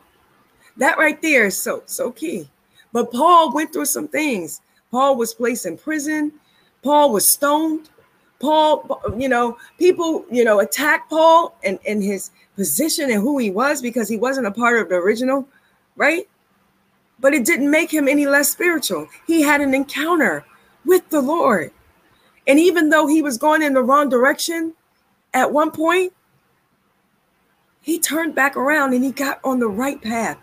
[0.77, 2.49] that right there is so so key.
[2.91, 4.61] But Paul went through some things.
[4.91, 6.33] Paul was placed in prison.
[6.83, 7.89] Paul was stoned.
[8.39, 13.51] Paul, you know, people, you know, attacked Paul and, and his position and who he
[13.51, 15.47] was because he wasn't a part of the original,
[15.97, 16.27] right?
[17.19, 19.07] But it didn't make him any less spiritual.
[19.27, 20.45] He had an encounter
[20.85, 21.71] with the Lord.
[22.47, 24.73] And even though he was going in the wrong direction
[25.33, 26.13] at one point,
[27.81, 30.37] he turned back around and he got on the right path.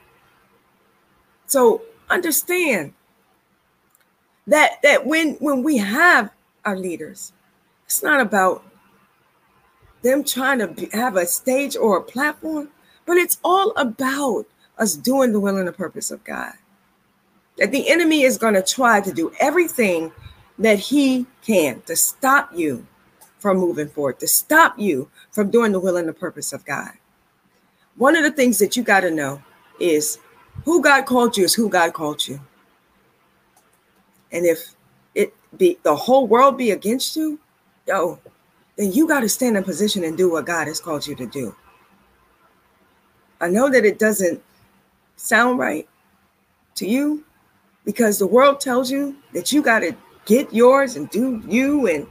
[1.46, 2.92] So understand
[4.46, 6.30] that that when when we have
[6.64, 7.32] our leaders
[7.86, 8.64] it's not about
[10.02, 12.68] them trying to have a stage or a platform,
[13.06, 14.46] but it's all about
[14.78, 16.52] us doing the will and the purpose of God.
[17.58, 20.12] That the enemy is going to try to do everything
[20.58, 22.86] that he can to stop you
[23.38, 26.92] from moving forward, to stop you from doing the will and the purpose of God.
[27.96, 29.42] One of the things that you got to know
[29.80, 30.18] is
[30.64, 32.40] who God called you is who God called you.
[34.32, 34.74] And if
[35.14, 37.38] it be the whole world be against you,
[37.86, 38.18] yo,
[38.76, 41.26] then you got to stand in position and do what God has called you to
[41.26, 41.54] do.
[43.40, 44.42] I know that it doesn't
[45.16, 45.88] sound right
[46.74, 47.24] to you
[47.84, 52.06] because the world tells you that you got to get yours and do you and,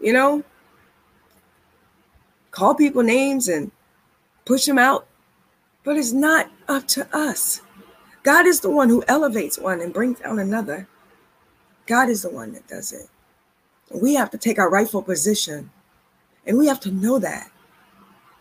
[0.00, 0.42] you know,
[2.50, 3.70] call people names and
[4.46, 5.06] push them out.
[5.84, 7.60] But it's not up to us.
[8.22, 10.88] God is the one who elevates one and brings down another.
[11.86, 13.08] God is the one that does it.
[13.94, 15.70] We have to take our rightful position
[16.46, 17.50] and we have to know that.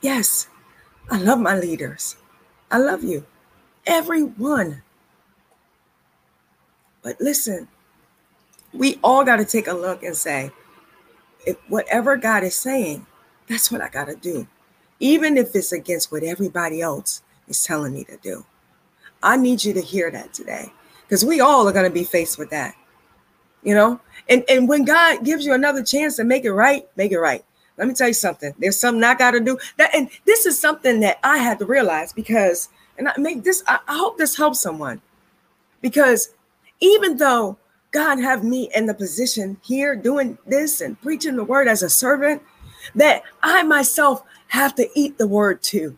[0.01, 0.47] Yes,
[1.11, 2.15] I love my leaders.
[2.71, 3.25] I love you,
[3.85, 4.81] everyone.
[7.03, 7.67] But listen,
[8.73, 10.51] we all got to take a look and say,
[11.45, 13.05] if whatever God is saying,
[13.47, 14.47] that's what I got to do.
[14.99, 18.45] Even if it's against what everybody else is telling me to do.
[19.21, 22.38] I need you to hear that today because we all are going to be faced
[22.38, 22.75] with that.
[23.63, 27.12] You know, and, and when God gives you another chance to make it right, make
[27.12, 27.43] it right.
[27.77, 28.53] Let me tell you something.
[28.60, 29.58] There's something I got to do.
[29.77, 33.63] That and this is something that I had to realize because, and I make this.
[33.67, 35.01] I, I hope this helps someone,
[35.81, 36.29] because
[36.79, 37.58] even though
[37.91, 41.89] God have me in the position here doing this and preaching the word as a
[41.89, 42.43] servant,
[42.93, 45.97] that I myself have to eat the word too.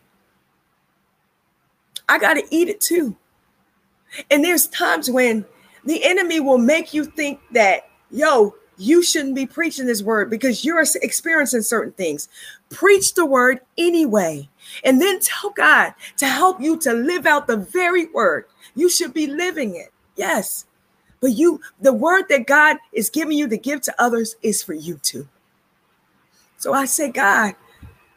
[2.08, 3.14] I got to eat it too.
[4.30, 5.44] And there's times when
[5.84, 10.64] the enemy will make you think that, yo, you shouldn't be preaching this word because
[10.64, 12.28] you're experiencing certain things.
[12.70, 14.48] Preach the word anyway.
[14.84, 18.44] And then tell God to help you to live out the very word.
[18.74, 19.92] You should be living it.
[20.16, 20.66] Yes.
[21.20, 24.74] But you, the word that God is giving you to give to others is for
[24.74, 25.26] you too.
[26.58, 27.54] So I say, God,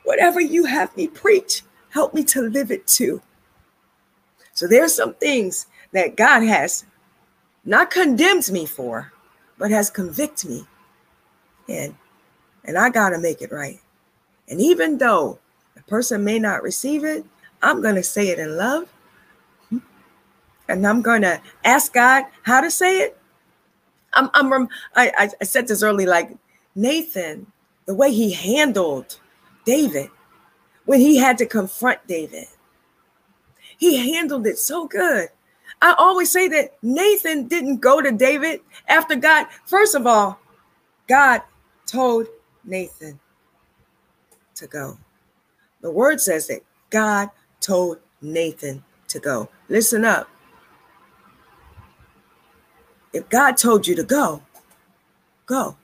[0.04, 3.22] whatever you have me preach, help me to live it too.
[4.54, 6.86] So there's some things that God has
[7.64, 9.14] not condemned me for,
[9.58, 10.66] but has convicted me.
[11.70, 11.96] And
[12.66, 13.80] and I got to make it right.
[14.48, 15.40] And even though
[15.76, 17.26] the person may not receive it,
[17.62, 18.88] I'm to say it in love.
[20.68, 23.18] And I'm to ask God how to say it.
[24.14, 26.32] I'm, I'm I, I said this early, like
[26.76, 27.48] Nathan,
[27.86, 29.20] the way he handled
[29.66, 30.10] David
[30.86, 32.48] when he had to confront David.
[33.78, 35.30] He handled it so good.
[35.82, 39.48] I always say that Nathan didn't go to David after God.
[39.66, 40.40] First of all,
[41.08, 41.42] God
[41.86, 42.28] told
[42.64, 43.20] Nathan
[44.56, 44.98] to go.
[45.82, 49.50] The word says that God told Nathan to go.
[49.68, 50.30] Listen up.
[53.14, 54.42] If God told you to go,
[55.46, 55.76] go.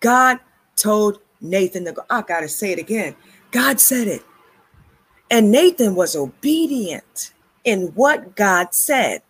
[0.00, 0.40] God
[0.80, 2.02] told Nathan to go.
[2.10, 3.14] I got to say it again.
[3.50, 4.24] God said it.
[5.30, 7.32] And Nathan was obedient
[7.64, 9.22] in what God said.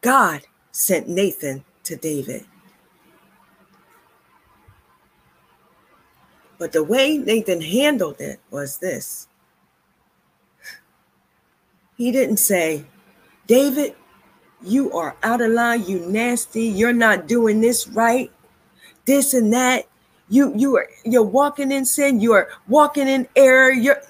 [0.00, 0.42] God
[0.72, 2.44] sent Nathan to David.
[6.58, 9.28] But the way Nathan handled it was this
[12.00, 12.86] he didn't say,
[13.46, 13.94] David,
[14.62, 18.32] you are out of line, you nasty, you're not doing this right,
[19.04, 19.86] this and that.
[20.30, 23.72] You you are you're walking in sin, you're walking in error.
[23.72, 24.00] You're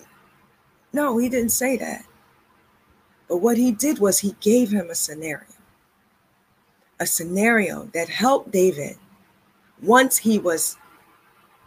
[0.92, 2.04] no, he didn't say that.
[3.28, 5.46] But what he did was he gave him a scenario,
[6.98, 8.96] a scenario that helped David
[9.83, 10.76] once he was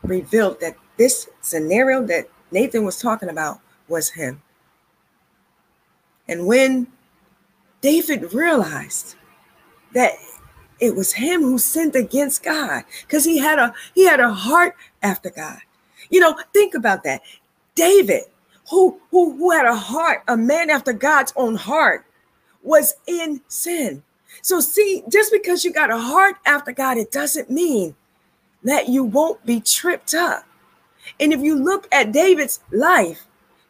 [0.03, 4.41] revealed that this scenario that Nathan was talking about was him.
[6.27, 6.87] And when
[7.81, 9.15] David realized
[9.93, 10.13] that
[10.83, 14.75] it was him who sinned against God because he had a he had a heart
[15.01, 15.59] after God.
[16.09, 17.21] You know, think about that.
[17.75, 18.23] David
[18.69, 22.05] who, who, who had a heart, a man after God's own heart,
[22.61, 24.03] was in sin.
[24.41, 27.95] So, see, just because you got a heart after God, it doesn't mean
[28.63, 30.45] that you won't be tripped up.
[31.19, 33.27] And if you look at David's life,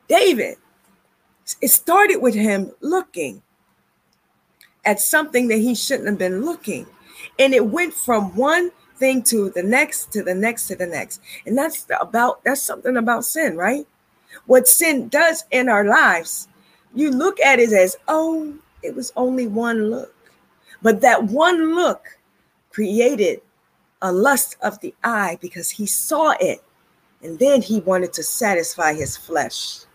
[0.07, 0.57] David,
[1.61, 3.41] it started with him looking
[4.85, 6.85] at something that he shouldn't have been looking.
[7.39, 11.21] And it went from one thing to the next, to the next, to the next.
[11.45, 13.85] And that's about, that's something about sin, right?
[14.45, 16.47] what sin does in our lives,
[16.93, 20.13] you look at it as, oh, it was only one look.
[20.81, 22.05] But that one look
[22.71, 23.41] created
[24.01, 26.61] a lust of the eye because he saw it
[27.21, 29.85] and then he wanted to satisfy his flesh.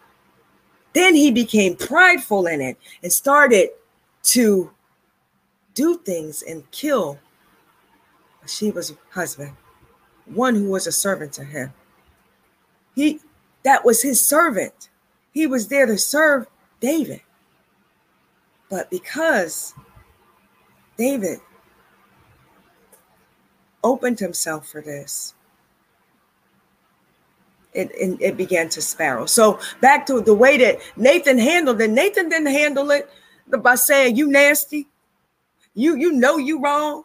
[0.95, 3.69] then he became prideful in it and started
[4.23, 4.71] to
[5.79, 7.21] do things and kill
[8.45, 9.53] Sheba's husband,
[10.27, 11.73] one who was a servant to him.
[12.97, 13.21] He
[13.63, 14.89] that was his servant.
[15.31, 16.49] He was there to serve
[16.81, 17.21] David.
[18.69, 19.73] But because
[20.97, 21.39] David
[23.85, 25.35] opened himself for this,
[27.73, 29.29] it, it, it, began to spiral.
[29.29, 31.91] So back to the way that Nathan handled it.
[31.91, 33.09] Nathan didn't handle it
[33.63, 34.89] by saying you nasty.
[35.79, 37.05] You you know you wrong.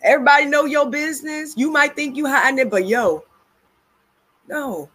[0.00, 1.52] Everybody know your business.
[1.56, 3.24] You might think you hiding it, but yo,
[4.48, 4.88] no.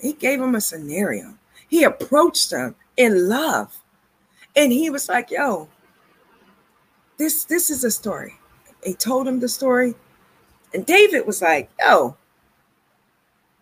[0.00, 1.36] He gave him a scenario.
[1.66, 3.76] He approached him in love.
[4.54, 5.68] And he was like, yo,
[7.16, 8.34] this this is a story.
[8.84, 9.96] He told him the story.
[10.72, 12.16] And David was like, yo,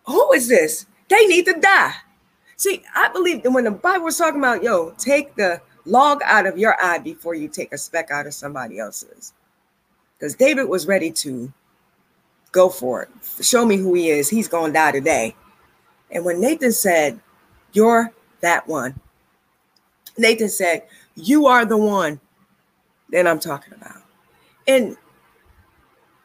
[0.05, 0.85] who is this?
[1.09, 1.95] They need to die.
[2.55, 6.45] See, I believe that when the Bible was talking about, yo, take the log out
[6.45, 9.33] of your eye before you take a speck out of somebody else's.
[10.17, 11.51] Because David was ready to
[12.51, 13.09] go for it.
[13.43, 14.29] Show me who he is.
[14.29, 15.35] He's going to die today.
[16.11, 17.19] And when Nathan said,
[17.73, 18.99] You're that one,
[20.17, 20.83] Nathan said,
[21.15, 22.19] You are the one
[23.09, 24.01] that I'm talking about.
[24.67, 24.97] And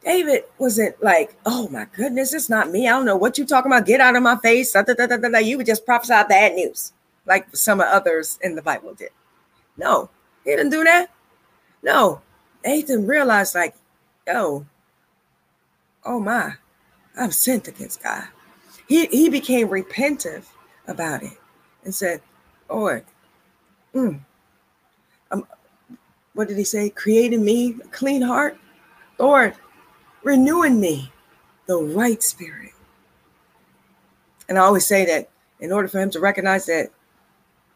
[0.04, 2.88] David wasn't like, oh my goodness, it's not me.
[2.88, 3.86] I don't know what you're talking about.
[3.86, 4.74] Get out of my face.
[4.74, 6.92] You would just prophesy bad news,
[7.26, 9.10] like some of others in the Bible did.
[9.80, 10.10] No,
[10.44, 11.10] he didn't do that.
[11.82, 12.20] No,
[12.62, 13.74] Nathan realized, like,
[14.26, 14.66] yo,
[16.04, 16.52] oh my,
[17.18, 18.24] I'm sent against God.
[18.86, 20.44] He, he became repentant
[20.86, 21.38] about it
[21.82, 22.20] and said,
[22.68, 23.04] Lord,
[23.94, 24.20] mm,
[25.30, 25.46] um,
[26.34, 26.90] what did he say?
[26.90, 28.58] Creating me a clean heart.
[29.18, 29.54] Lord,
[30.22, 31.10] renewing me
[31.66, 32.72] the right spirit.
[34.46, 36.90] And I always say that in order for him to recognize that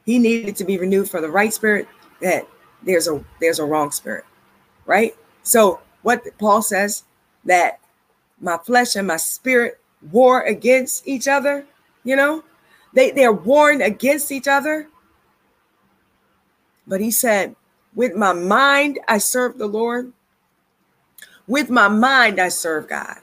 [0.04, 1.88] he needed to be renewed for the right spirit,
[2.20, 2.46] that
[2.82, 4.24] there's a there's a wrong spirit,
[4.86, 5.16] right?
[5.42, 7.04] So what Paul says
[7.44, 7.80] that
[8.40, 9.80] my flesh and my spirit
[10.12, 11.66] war against each other,
[12.04, 12.44] you know,
[12.92, 14.88] they they're warring against each other.
[16.86, 17.56] But he said,
[17.94, 20.12] with my mind I serve the Lord,
[21.46, 23.18] with my mind, I serve God.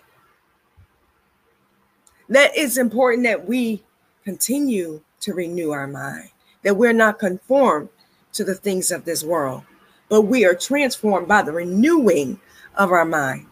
[2.30, 3.84] That it's important that we
[4.24, 6.30] continue to renew our mind,
[6.64, 7.90] that we're not conformed
[8.34, 9.64] to the things of this world,
[10.10, 12.40] but we are transformed by the renewing
[12.76, 13.48] of our mind.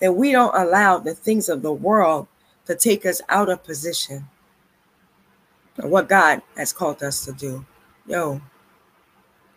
[0.00, 2.28] That we don't allow the things of the world
[2.66, 4.26] to take us out of position
[5.78, 7.64] of what God has called us to do.
[8.06, 8.40] Yo,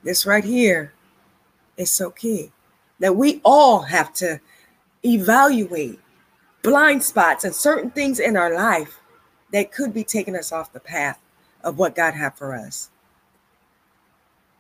[0.03, 0.93] this right here
[1.77, 2.51] is so key
[2.99, 4.39] that we all have to
[5.05, 5.99] evaluate
[6.61, 8.99] blind spots and certain things in our life
[9.51, 11.19] that could be taking us off the path
[11.63, 12.89] of what God had for us.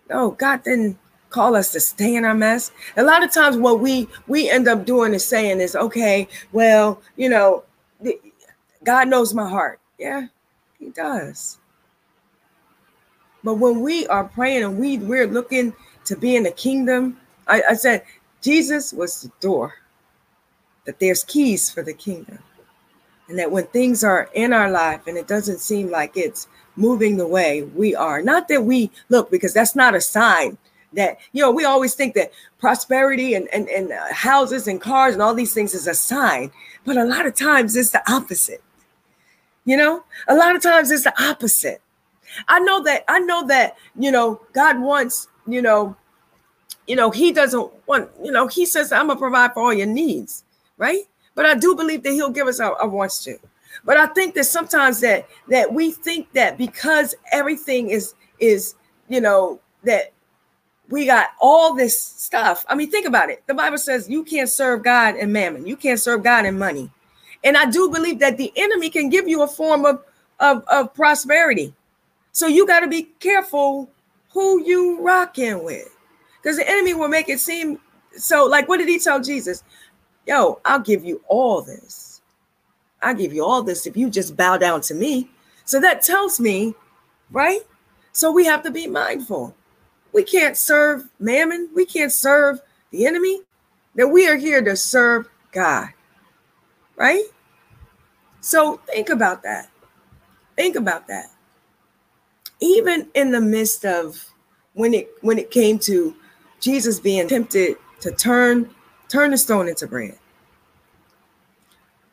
[0.09, 0.97] No, God didn't
[1.29, 2.71] call us to stay in our mess.
[2.97, 7.01] A lot of times what we we end up doing is saying is okay, well,
[7.17, 7.63] you know,
[8.83, 9.79] God knows my heart.
[9.97, 10.27] Yeah,
[10.79, 11.57] he does.
[13.43, 15.73] But when we are praying and we we're looking
[16.05, 18.03] to be in the kingdom, I, I said
[18.41, 19.73] Jesus was the door,
[20.85, 22.39] that there's keys for the kingdom.
[23.29, 27.17] And that when things are in our life and it doesn't seem like it's moving
[27.17, 30.57] the way we are, not that we look, because that's not a sign
[30.93, 35.13] that, you know, we always think that prosperity and, and, and uh, houses and cars
[35.13, 36.51] and all these things is a sign.
[36.85, 38.63] But a lot of times it's the opposite.
[39.65, 41.81] You know, a lot of times it's the opposite.
[42.47, 45.95] I know that, I know that, you know, God wants, you know,
[46.87, 49.87] you know, he doesn't want, you know, he says, I'm gonna provide for all your
[49.87, 50.43] needs,
[50.77, 51.03] right?
[51.35, 53.37] But I do believe that he'll give us our, our wants to.
[53.85, 58.75] But I think that sometimes that that we think that because everything is is,
[59.09, 60.13] you know, that
[60.89, 62.65] we got all this stuff.
[62.69, 63.43] I mean, think about it.
[63.47, 66.89] The Bible says you can't serve God and mammon, you can't serve God and money.
[67.43, 70.03] And I do believe that the enemy can give you a form of,
[70.39, 71.73] of, of prosperity.
[72.31, 73.89] So you got to be careful
[74.29, 75.89] who you rocking with
[76.41, 77.79] because the enemy will make it seem
[78.15, 78.45] so.
[78.45, 79.63] Like, what did he tell Jesus?
[80.25, 82.12] Yo, I'll give you all this.
[83.03, 85.29] I'll give you all this if you just bow down to me.
[85.65, 86.73] So that tells me,
[87.31, 87.61] right?
[88.11, 89.55] So we have to be mindful.
[90.13, 93.41] We can't serve mammon, we can't serve the enemy,
[93.95, 95.89] that we are here to serve God,
[96.95, 97.23] right?
[98.41, 99.69] So think about that.
[100.55, 101.31] Think about that.
[102.59, 104.23] Even in the midst of
[104.73, 106.15] when it when it came to
[106.59, 108.69] Jesus being tempted to turn
[109.09, 110.17] turn the stone into bread.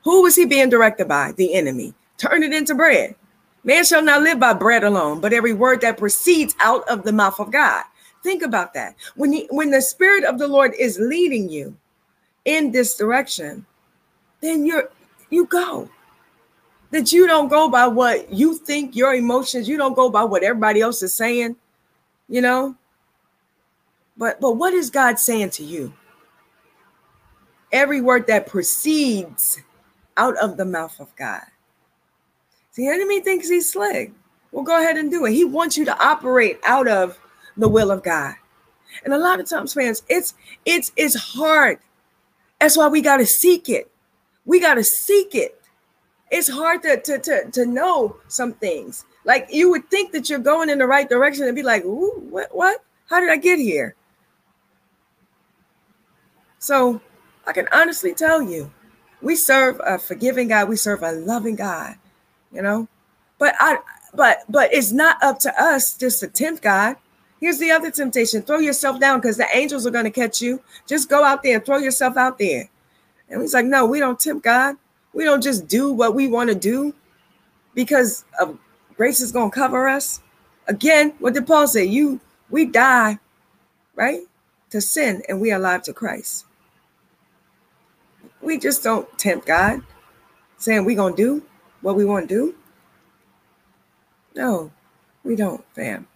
[0.05, 1.33] Who was he being directed by?
[1.33, 1.95] The enemy.
[2.17, 3.15] Turn it into bread.
[3.65, 7.13] Man shall not live by bread alone, but every word that proceeds out of the
[7.13, 7.85] mouth of God.
[8.23, 8.97] Think about that.
[9.17, 11.77] When he, when the spirit of the Lord is leading you
[12.45, 13.67] in this direction,
[14.41, 14.91] then you're
[15.29, 15.89] you go.
[16.91, 20.43] That you don't go by what you think, your emotions, you don't go by what
[20.43, 21.57] everybody else is saying,
[22.29, 22.75] you know?
[24.17, 25.93] But but what is God saying to you?
[27.73, 29.63] Every word that proceeds
[30.17, 31.43] out of the mouth of God.
[32.73, 34.13] See, The enemy thinks he's slick.
[34.53, 35.33] Well, go ahead and do it.
[35.33, 37.19] He wants you to operate out of
[37.57, 38.35] the will of God.
[39.05, 40.35] And a lot of times, fans, it's
[40.65, 41.79] it's it's hard.
[42.61, 43.91] That's why we got to seek it.
[44.45, 45.61] We got to seek it.
[46.31, 49.05] It's hard to, to, to, to know some things.
[49.25, 52.21] Like you would think that you're going in the right direction and be like, Ooh,
[52.29, 52.85] what what?
[53.09, 53.95] How did I get here?
[56.59, 57.01] So
[57.47, 58.71] I can honestly tell you,
[59.23, 61.97] we serve a forgiving God, we serve a loving God,
[62.53, 62.89] you know.
[63.39, 63.79] But I
[64.15, 66.97] but but it's not up to us just to tempt God.
[67.41, 70.61] Here's the other temptation throw yourself down because the angels are going to catch you.
[70.87, 72.69] Just go out there and throw yourself out there.
[73.29, 74.77] And he's like, No, we don't tempt God.
[75.13, 76.95] We don't just do what we want to do
[77.75, 78.59] because of
[78.97, 80.21] grace is going to cover us.
[80.69, 81.85] Again, what did Paul say?
[81.85, 83.19] You, we die,
[83.95, 84.21] right?
[84.71, 86.47] To sin and we are alive to Christ.
[88.43, 89.83] We just don't tempt God
[90.57, 91.43] saying we're going to do
[91.81, 92.55] what we want to do.
[94.35, 94.71] No,
[95.25, 96.07] we don't, fam.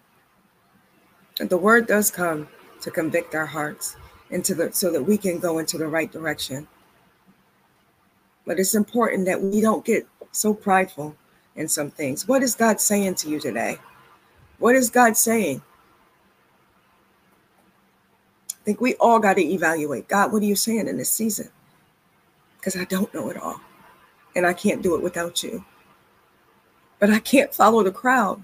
[1.37, 2.47] The word does come
[2.81, 3.97] to convict our hearts
[4.29, 6.67] into the so that we can go into the right direction.
[8.45, 11.15] But it's important that we don't get so prideful
[11.55, 12.27] in some things.
[12.27, 13.79] What is God saying to you today?
[14.59, 15.61] What is God saying?
[18.49, 21.49] I think we all got to evaluate God, what are you saying in this season?
[22.65, 23.61] Because I don't know it all.
[24.35, 25.63] And I can't do it without you.
[26.97, 28.43] But I can't follow the crowd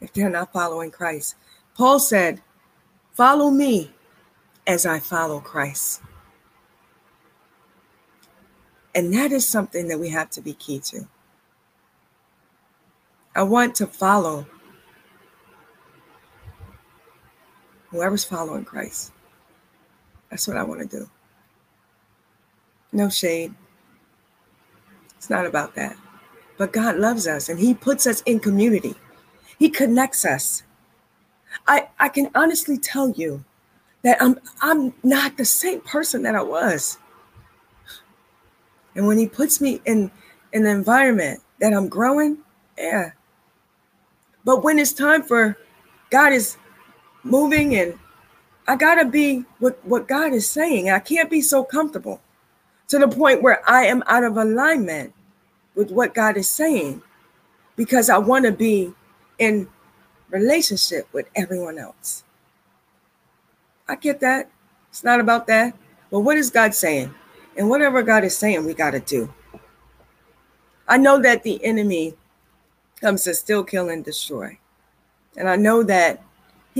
[0.00, 1.34] if they're not following Christ.
[1.74, 2.42] Paul said,
[3.12, 3.90] Follow me
[4.68, 6.00] as I follow Christ.
[8.94, 11.08] And that is something that we have to be key to.
[13.34, 14.46] I want to follow
[17.88, 19.10] whoever's following Christ.
[20.30, 21.10] That's what I want to do.
[22.92, 23.54] No shade.
[25.16, 25.96] It's not about that.
[26.56, 28.94] But God loves us and He puts us in community,
[29.58, 30.62] He connects us.
[31.66, 33.44] I, I can honestly tell you
[34.02, 36.98] that I'm I'm not the same person that I was.
[38.94, 40.10] And when he puts me in,
[40.52, 42.38] in an environment that I'm growing,
[42.76, 43.12] yeah.
[44.44, 45.56] But when it's time for
[46.10, 46.56] God is
[47.22, 47.98] moving and
[48.66, 50.90] I gotta be what, what God is saying.
[50.90, 52.20] I can't be so comfortable
[52.90, 55.14] to the point where I am out of alignment
[55.76, 57.02] with what God is saying
[57.76, 58.92] because I want to be
[59.38, 59.68] in
[60.28, 62.24] relationship with everyone else.
[63.88, 64.50] I get that.
[64.90, 65.74] It's not about that.
[66.10, 67.14] But what is God saying?
[67.56, 69.32] And whatever God is saying, we got to do.
[70.88, 72.14] I know that the enemy
[73.00, 74.58] comes to still kill and destroy.
[75.36, 76.20] And I know that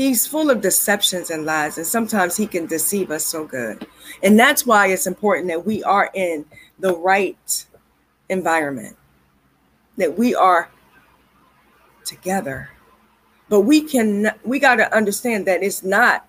[0.01, 3.87] he's full of deceptions and lies, and sometimes he can deceive us so good.
[4.23, 6.47] And that's why it's important that we are in
[6.79, 7.67] the right
[8.31, 8.97] environment,
[9.99, 10.71] that we are
[12.07, 12.71] together.
[13.51, 16.27] But we can, we got to understand that it's not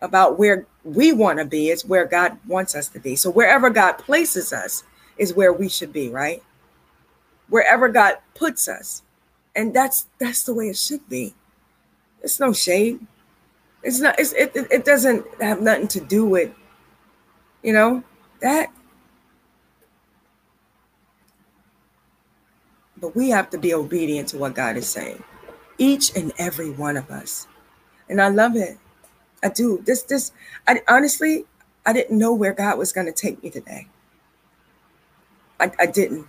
[0.00, 3.16] about where we want to be, it's where God wants us to be.
[3.16, 4.82] So wherever God places us
[5.18, 6.42] is where we should be, right?
[7.50, 9.02] Wherever God puts us.
[9.54, 11.34] And that's that's the way it should be.
[12.22, 13.06] It's no shade.
[13.82, 16.52] It's not it's, it it doesn't have nothing to do with
[17.62, 18.02] you know
[18.40, 18.68] that
[22.98, 25.22] but we have to be obedient to what God is saying.
[25.78, 27.48] Each and every one of us.
[28.10, 28.76] And I love it
[29.42, 29.82] I do.
[29.84, 30.32] This, this,
[30.66, 31.46] I honestly,
[31.86, 33.88] I didn't know where God was going to take me today.
[35.58, 36.26] I, I didn't.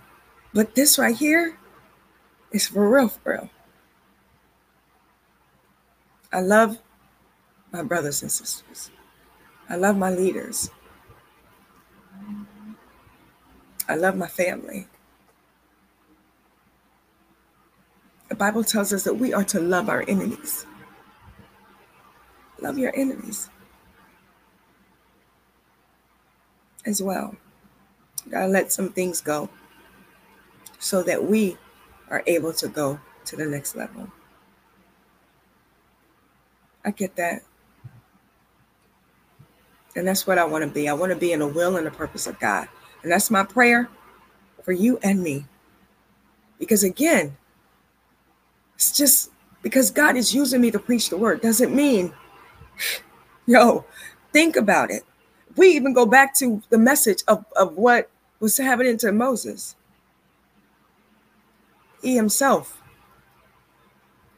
[0.54, 1.58] But this right here
[2.52, 3.50] is for real, for real.
[6.32, 6.78] I love
[7.72, 8.90] my brothers and sisters.
[9.68, 10.70] I love my leaders.
[13.88, 14.86] I love my family.
[18.28, 20.64] The Bible tells us that we are to love our enemies.
[22.60, 23.50] Love your enemies
[26.86, 27.36] as well.
[28.30, 29.48] gotta let some things go
[30.78, 31.56] so that we
[32.10, 34.10] are able to go to the next level.
[36.84, 37.42] I get that.
[39.96, 40.88] And that's what I want to be.
[40.88, 42.68] I want to be in the will and the purpose of God.
[43.02, 43.88] And that's my prayer
[44.64, 45.46] for you and me.
[46.58, 47.36] Because again,
[48.76, 49.30] It's just
[49.62, 52.12] because God is using me to preach the word doesn't mean,
[53.46, 53.84] yo,
[54.32, 55.04] think about it.
[55.56, 58.10] We even go back to the message of, of what
[58.40, 59.76] was happening to Moses.
[62.02, 62.82] He himself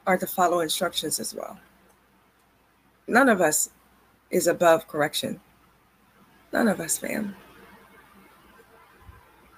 [0.07, 1.59] are to follow instructions as well.
[3.07, 3.71] None of us
[4.31, 5.41] is above correction.
[6.53, 7.37] None of us, fam.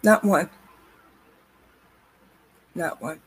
[0.03, 0.51] Not one.
[2.75, 3.21] Not one.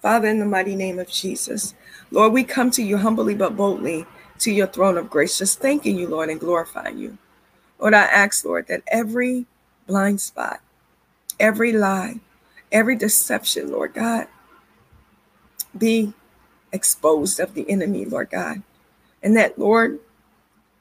[0.00, 1.74] Father, in the mighty name of Jesus,
[2.10, 4.04] Lord, we come to you humbly but boldly
[4.40, 7.16] to your throne of grace, just thanking you, Lord, and glorifying you.
[7.78, 9.46] Lord, I ask, Lord, that every
[9.86, 10.60] blind spot,
[11.40, 12.20] every lie,
[12.70, 14.26] every deception, Lord God,
[15.76, 16.12] be
[16.74, 18.62] exposed of the enemy, Lord God.
[19.22, 20.00] And that, Lord,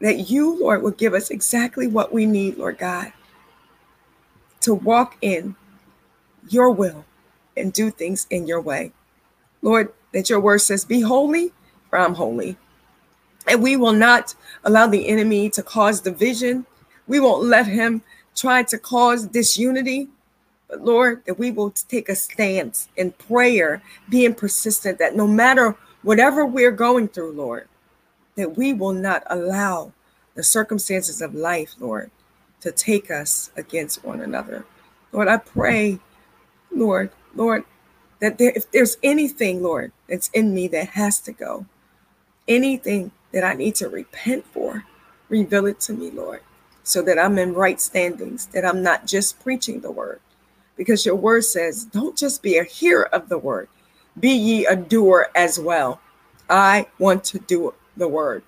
[0.01, 3.13] that you, Lord, will give us exactly what we need, Lord God,
[4.61, 5.55] to walk in
[6.49, 7.05] your will
[7.55, 8.91] and do things in your way.
[9.61, 11.53] Lord, that your word says, Be holy,
[11.89, 12.57] for I'm holy.
[13.47, 16.65] And we will not allow the enemy to cause division.
[17.07, 18.01] We won't let him
[18.35, 20.09] try to cause disunity.
[20.69, 25.75] But Lord, that we will take a stance in prayer, being persistent, that no matter
[26.03, 27.67] whatever we're going through, Lord,
[28.35, 29.91] that we will not allow
[30.35, 32.11] the circumstances of life, Lord,
[32.61, 34.65] to take us against one another.
[35.11, 35.99] Lord, I pray,
[36.71, 37.63] Lord, Lord,
[38.19, 41.65] that there, if there's anything, Lord, that's in me that has to go,
[42.47, 44.85] anything that I need to repent for,
[45.29, 46.41] reveal it to me, Lord,
[46.83, 50.19] so that I'm in right standings, that I'm not just preaching the word.
[50.75, 53.67] Because your word says, don't just be a hearer of the word,
[54.19, 55.99] be ye a doer as well.
[56.49, 58.43] I want to do the word.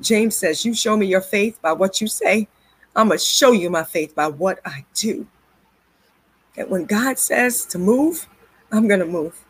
[0.00, 2.48] James says, You show me your faith by what you say.
[2.94, 5.26] I'm going to show you my faith by what I do.
[6.56, 8.26] And when God says to move,
[8.72, 9.44] I'm going to move.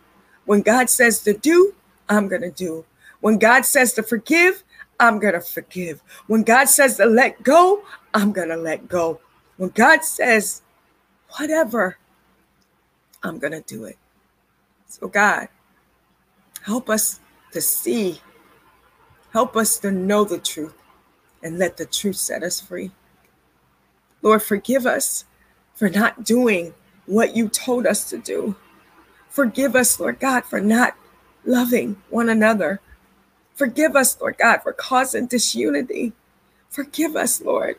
[0.45, 1.75] When God says to do,
[2.09, 2.85] I'm going to do.
[3.21, 4.63] When God says to forgive,
[5.01, 6.03] I'm going to forgive.
[6.27, 7.83] When God says to let go,
[8.15, 9.21] I'm going to let go.
[9.57, 10.63] When God says
[11.39, 11.99] whatever,
[13.23, 13.97] I'm going to do it.
[14.87, 15.49] So, God,
[16.63, 17.21] help us
[17.53, 18.21] to see
[19.33, 20.75] Help us to know the truth
[21.43, 22.91] and let the truth set us free.
[24.23, 25.25] Lord, forgive us
[25.75, 26.75] for not doing
[27.07, 28.57] what you told us to do.
[29.29, 30.97] Forgive us, Lord God, for not
[31.45, 32.81] loving one another.
[33.55, 36.13] Forgive us, Lord God, for causing disunity.
[36.71, 37.77] Forgive us, Lord,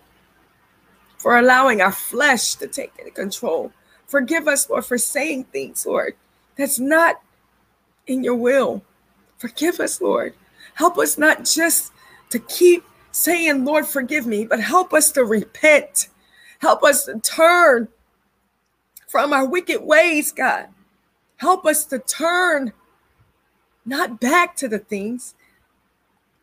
[1.18, 3.74] for allowing our flesh to take control.
[4.08, 6.16] Forgive us, Lord, for saying things, Lord,
[6.56, 7.22] that's not
[8.10, 8.84] in your will.
[9.38, 10.34] Forgive us, Lord,
[10.80, 11.91] Help us not just
[12.30, 16.07] to keep saying, Lord, forgive me, but help us to repent.
[16.60, 17.89] Help us to turn
[19.10, 20.68] from our wicked ways, God.
[21.36, 22.72] Help us to turn
[23.86, 25.36] not back to the things,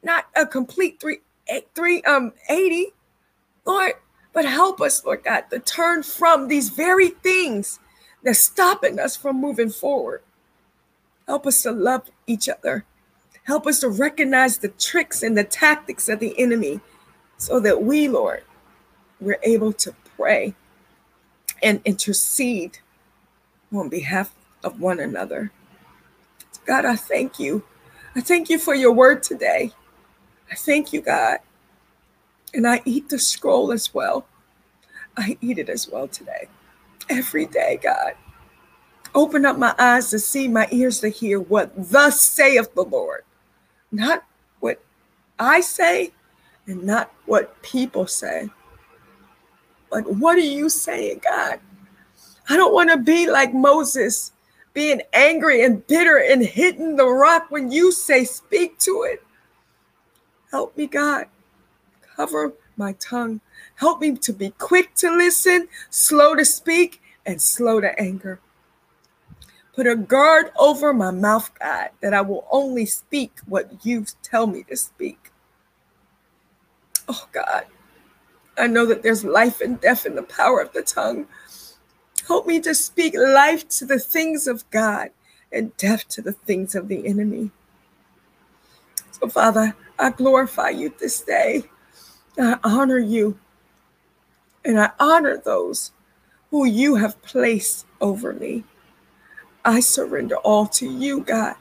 [0.02, 2.88] not a complete three, eight, three um 80,
[3.64, 3.92] Lord,
[4.34, 7.78] but help us, Lord God, to turn from these very things
[8.22, 10.20] that's stopping us from moving forward.
[11.26, 12.84] Help us to love each other.
[13.44, 16.80] Help us to recognize the tricks and the tactics of the enemy
[17.36, 18.42] so that we, Lord,
[19.20, 20.54] we're able to pray
[21.62, 22.78] and intercede
[23.72, 25.52] on behalf of one another.
[26.64, 27.64] God, I thank you.
[28.14, 29.72] I thank you for your word today.
[30.50, 31.38] I thank you, God.
[32.54, 34.26] And I eat the scroll as well.
[35.16, 36.48] I eat it as well today.
[37.08, 38.14] Every day, God.
[39.16, 43.22] Open up my eyes to see, my ears to hear what thus saith the Lord
[43.92, 44.24] not
[44.60, 44.80] what
[45.38, 46.12] I say
[46.66, 48.48] and not what people say.
[49.90, 51.60] But what are you saying, God?
[52.48, 54.32] I don't want to be like Moses,
[54.74, 59.22] being angry and bitter and hitting the rock when you say, Speak to it.
[60.50, 61.26] Help me, God.
[62.16, 63.40] Cover my tongue.
[63.76, 68.40] Help me to be quick to listen, slow to speak, and slow to anger.
[69.76, 74.46] Put a guard over my mouth, God, that I will only speak what you tell
[74.46, 75.30] me to speak.
[77.06, 77.66] Oh, God,
[78.56, 81.26] I know that there's life and death in the power of the tongue.
[82.26, 85.10] Help me to speak life to the things of God
[85.52, 87.50] and death to the things of the enemy.
[89.12, 91.64] So, Father, I glorify you this day.
[92.38, 93.38] I honor you.
[94.64, 95.92] And I honor those
[96.50, 98.64] who you have placed over me.
[99.66, 101.56] I surrender all to you, God,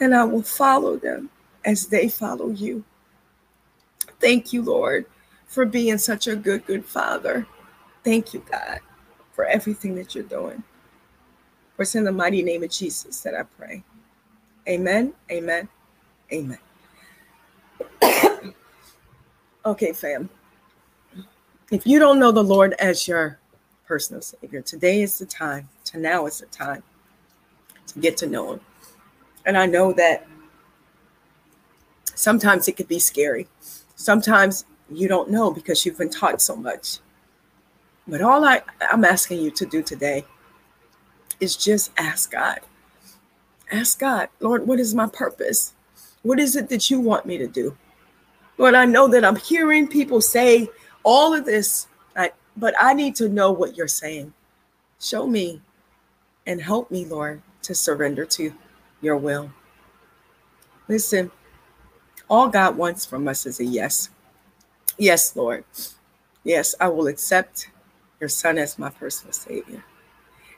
[0.00, 1.30] and I will follow them
[1.64, 2.84] as they follow you.
[4.20, 5.06] Thank you, Lord,
[5.46, 7.46] for being such a good, good father.
[8.02, 8.80] Thank you, God,
[9.32, 10.64] for everything that you're doing.
[11.76, 13.84] For it's in the mighty name of Jesus that I pray.
[14.68, 15.12] Amen.
[15.30, 15.68] Amen.
[16.32, 16.58] Amen.
[19.64, 20.28] okay, fam.
[21.70, 23.38] If you don't know the Lord as your
[23.86, 25.68] personal Savior, today is the time.
[25.84, 26.82] To now is the time
[28.00, 28.60] get to know Him.
[29.44, 30.26] And I know that
[32.14, 33.46] sometimes it could be scary.
[33.94, 36.98] Sometimes you don't know because you've been taught so much.
[38.08, 40.24] But all I, I'm asking you to do today
[41.40, 42.60] is just ask God.
[43.70, 45.74] Ask God, Lord, what is my purpose?
[46.22, 47.76] What is it that you want me to do?
[48.58, 50.68] Lord, I know that I'm hearing people say
[51.02, 51.88] all of this,
[52.56, 54.32] but I need to know what you're saying.
[54.98, 55.60] Show me
[56.46, 58.52] and help me, Lord, to surrender to
[59.00, 59.50] your will.
[60.88, 61.32] Listen,
[62.30, 64.10] all God wants from us is a yes.
[64.98, 65.64] Yes, Lord.
[66.44, 67.70] Yes, I will accept
[68.20, 69.84] your son as my personal savior.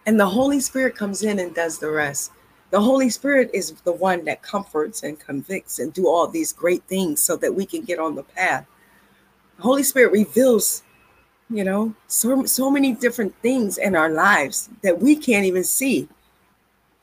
[0.04, 2.30] And the Holy Spirit comes in and does the rest.
[2.70, 6.82] The Holy Spirit is the one that comforts and convicts and do all these great
[6.84, 8.66] things so that we can get on the path.
[9.56, 10.82] The Holy Spirit reveals,
[11.48, 16.06] you know, so, so many different things in our lives that we can't even see.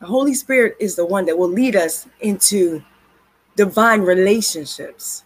[0.06, 2.84] The Holy Spirit is the one that will lead us into
[3.56, 5.24] divine relationships,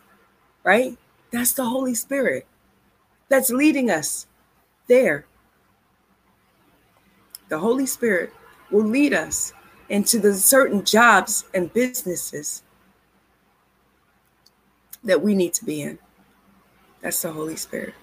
[0.63, 0.97] right?
[1.31, 2.47] That's the Holy Spirit
[3.27, 4.25] that's leading us
[4.87, 5.25] there.
[7.49, 8.31] The Holy Spirit
[8.71, 9.51] will lead us
[9.89, 12.63] into the certain jobs and businesses
[15.03, 15.99] that we need to be in.
[17.01, 17.95] That's the Holy Spirit.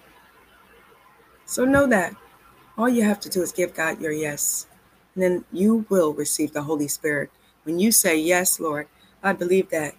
[1.43, 2.15] So know that
[2.77, 4.67] all you have to do is give God your yes.
[5.17, 7.31] And then you will receive the Holy Spirit.
[7.63, 8.87] When you say, Yes, Lord,
[9.23, 9.95] I believe that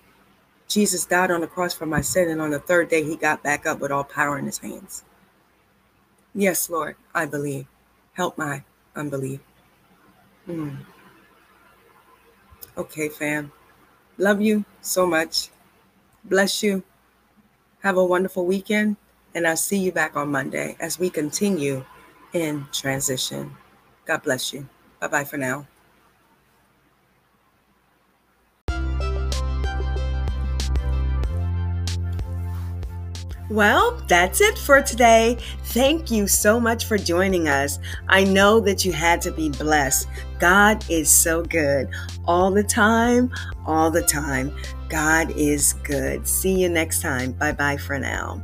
[0.69, 3.43] Jesus died on the cross for my sin, and on the third day, he got
[3.43, 5.03] back up with all power in his hands.
[6.33, 7.67] Yes, Lord, I believe.
[8.13, 8.63] Help my
[8.95, 9.41] unbelief.
[10.47, 10.77] Hmm.
[12.77, 13.51] Okay, fam.
[14.19, 15.49] Love you so much.
[16.23, 16.85] Bless you.
[17.81, 18.99] Have a wonderful weekend.
[19.35, 21.85] And I'll see you back on Monday as we continue
[22.33, 23.57] in transition.
[24.07, 24.69] God bless you.
[25.01, 25.67] Bye bye for now.
[33.51, 35.39] Well, that's it for today.
[35.65, 37.79] Thank you so much for joining us.
[38.09, 40.07] I know that you had to be blessed.
[40.39, 41.89] God is so good
[42.27, 43.33] all the time,
[43.65, 44.55] all the time.
[44.91, 46.29] God is good.
[46.29, 47.33] See you next time.
[47.33, 48.43] Bye bye for now.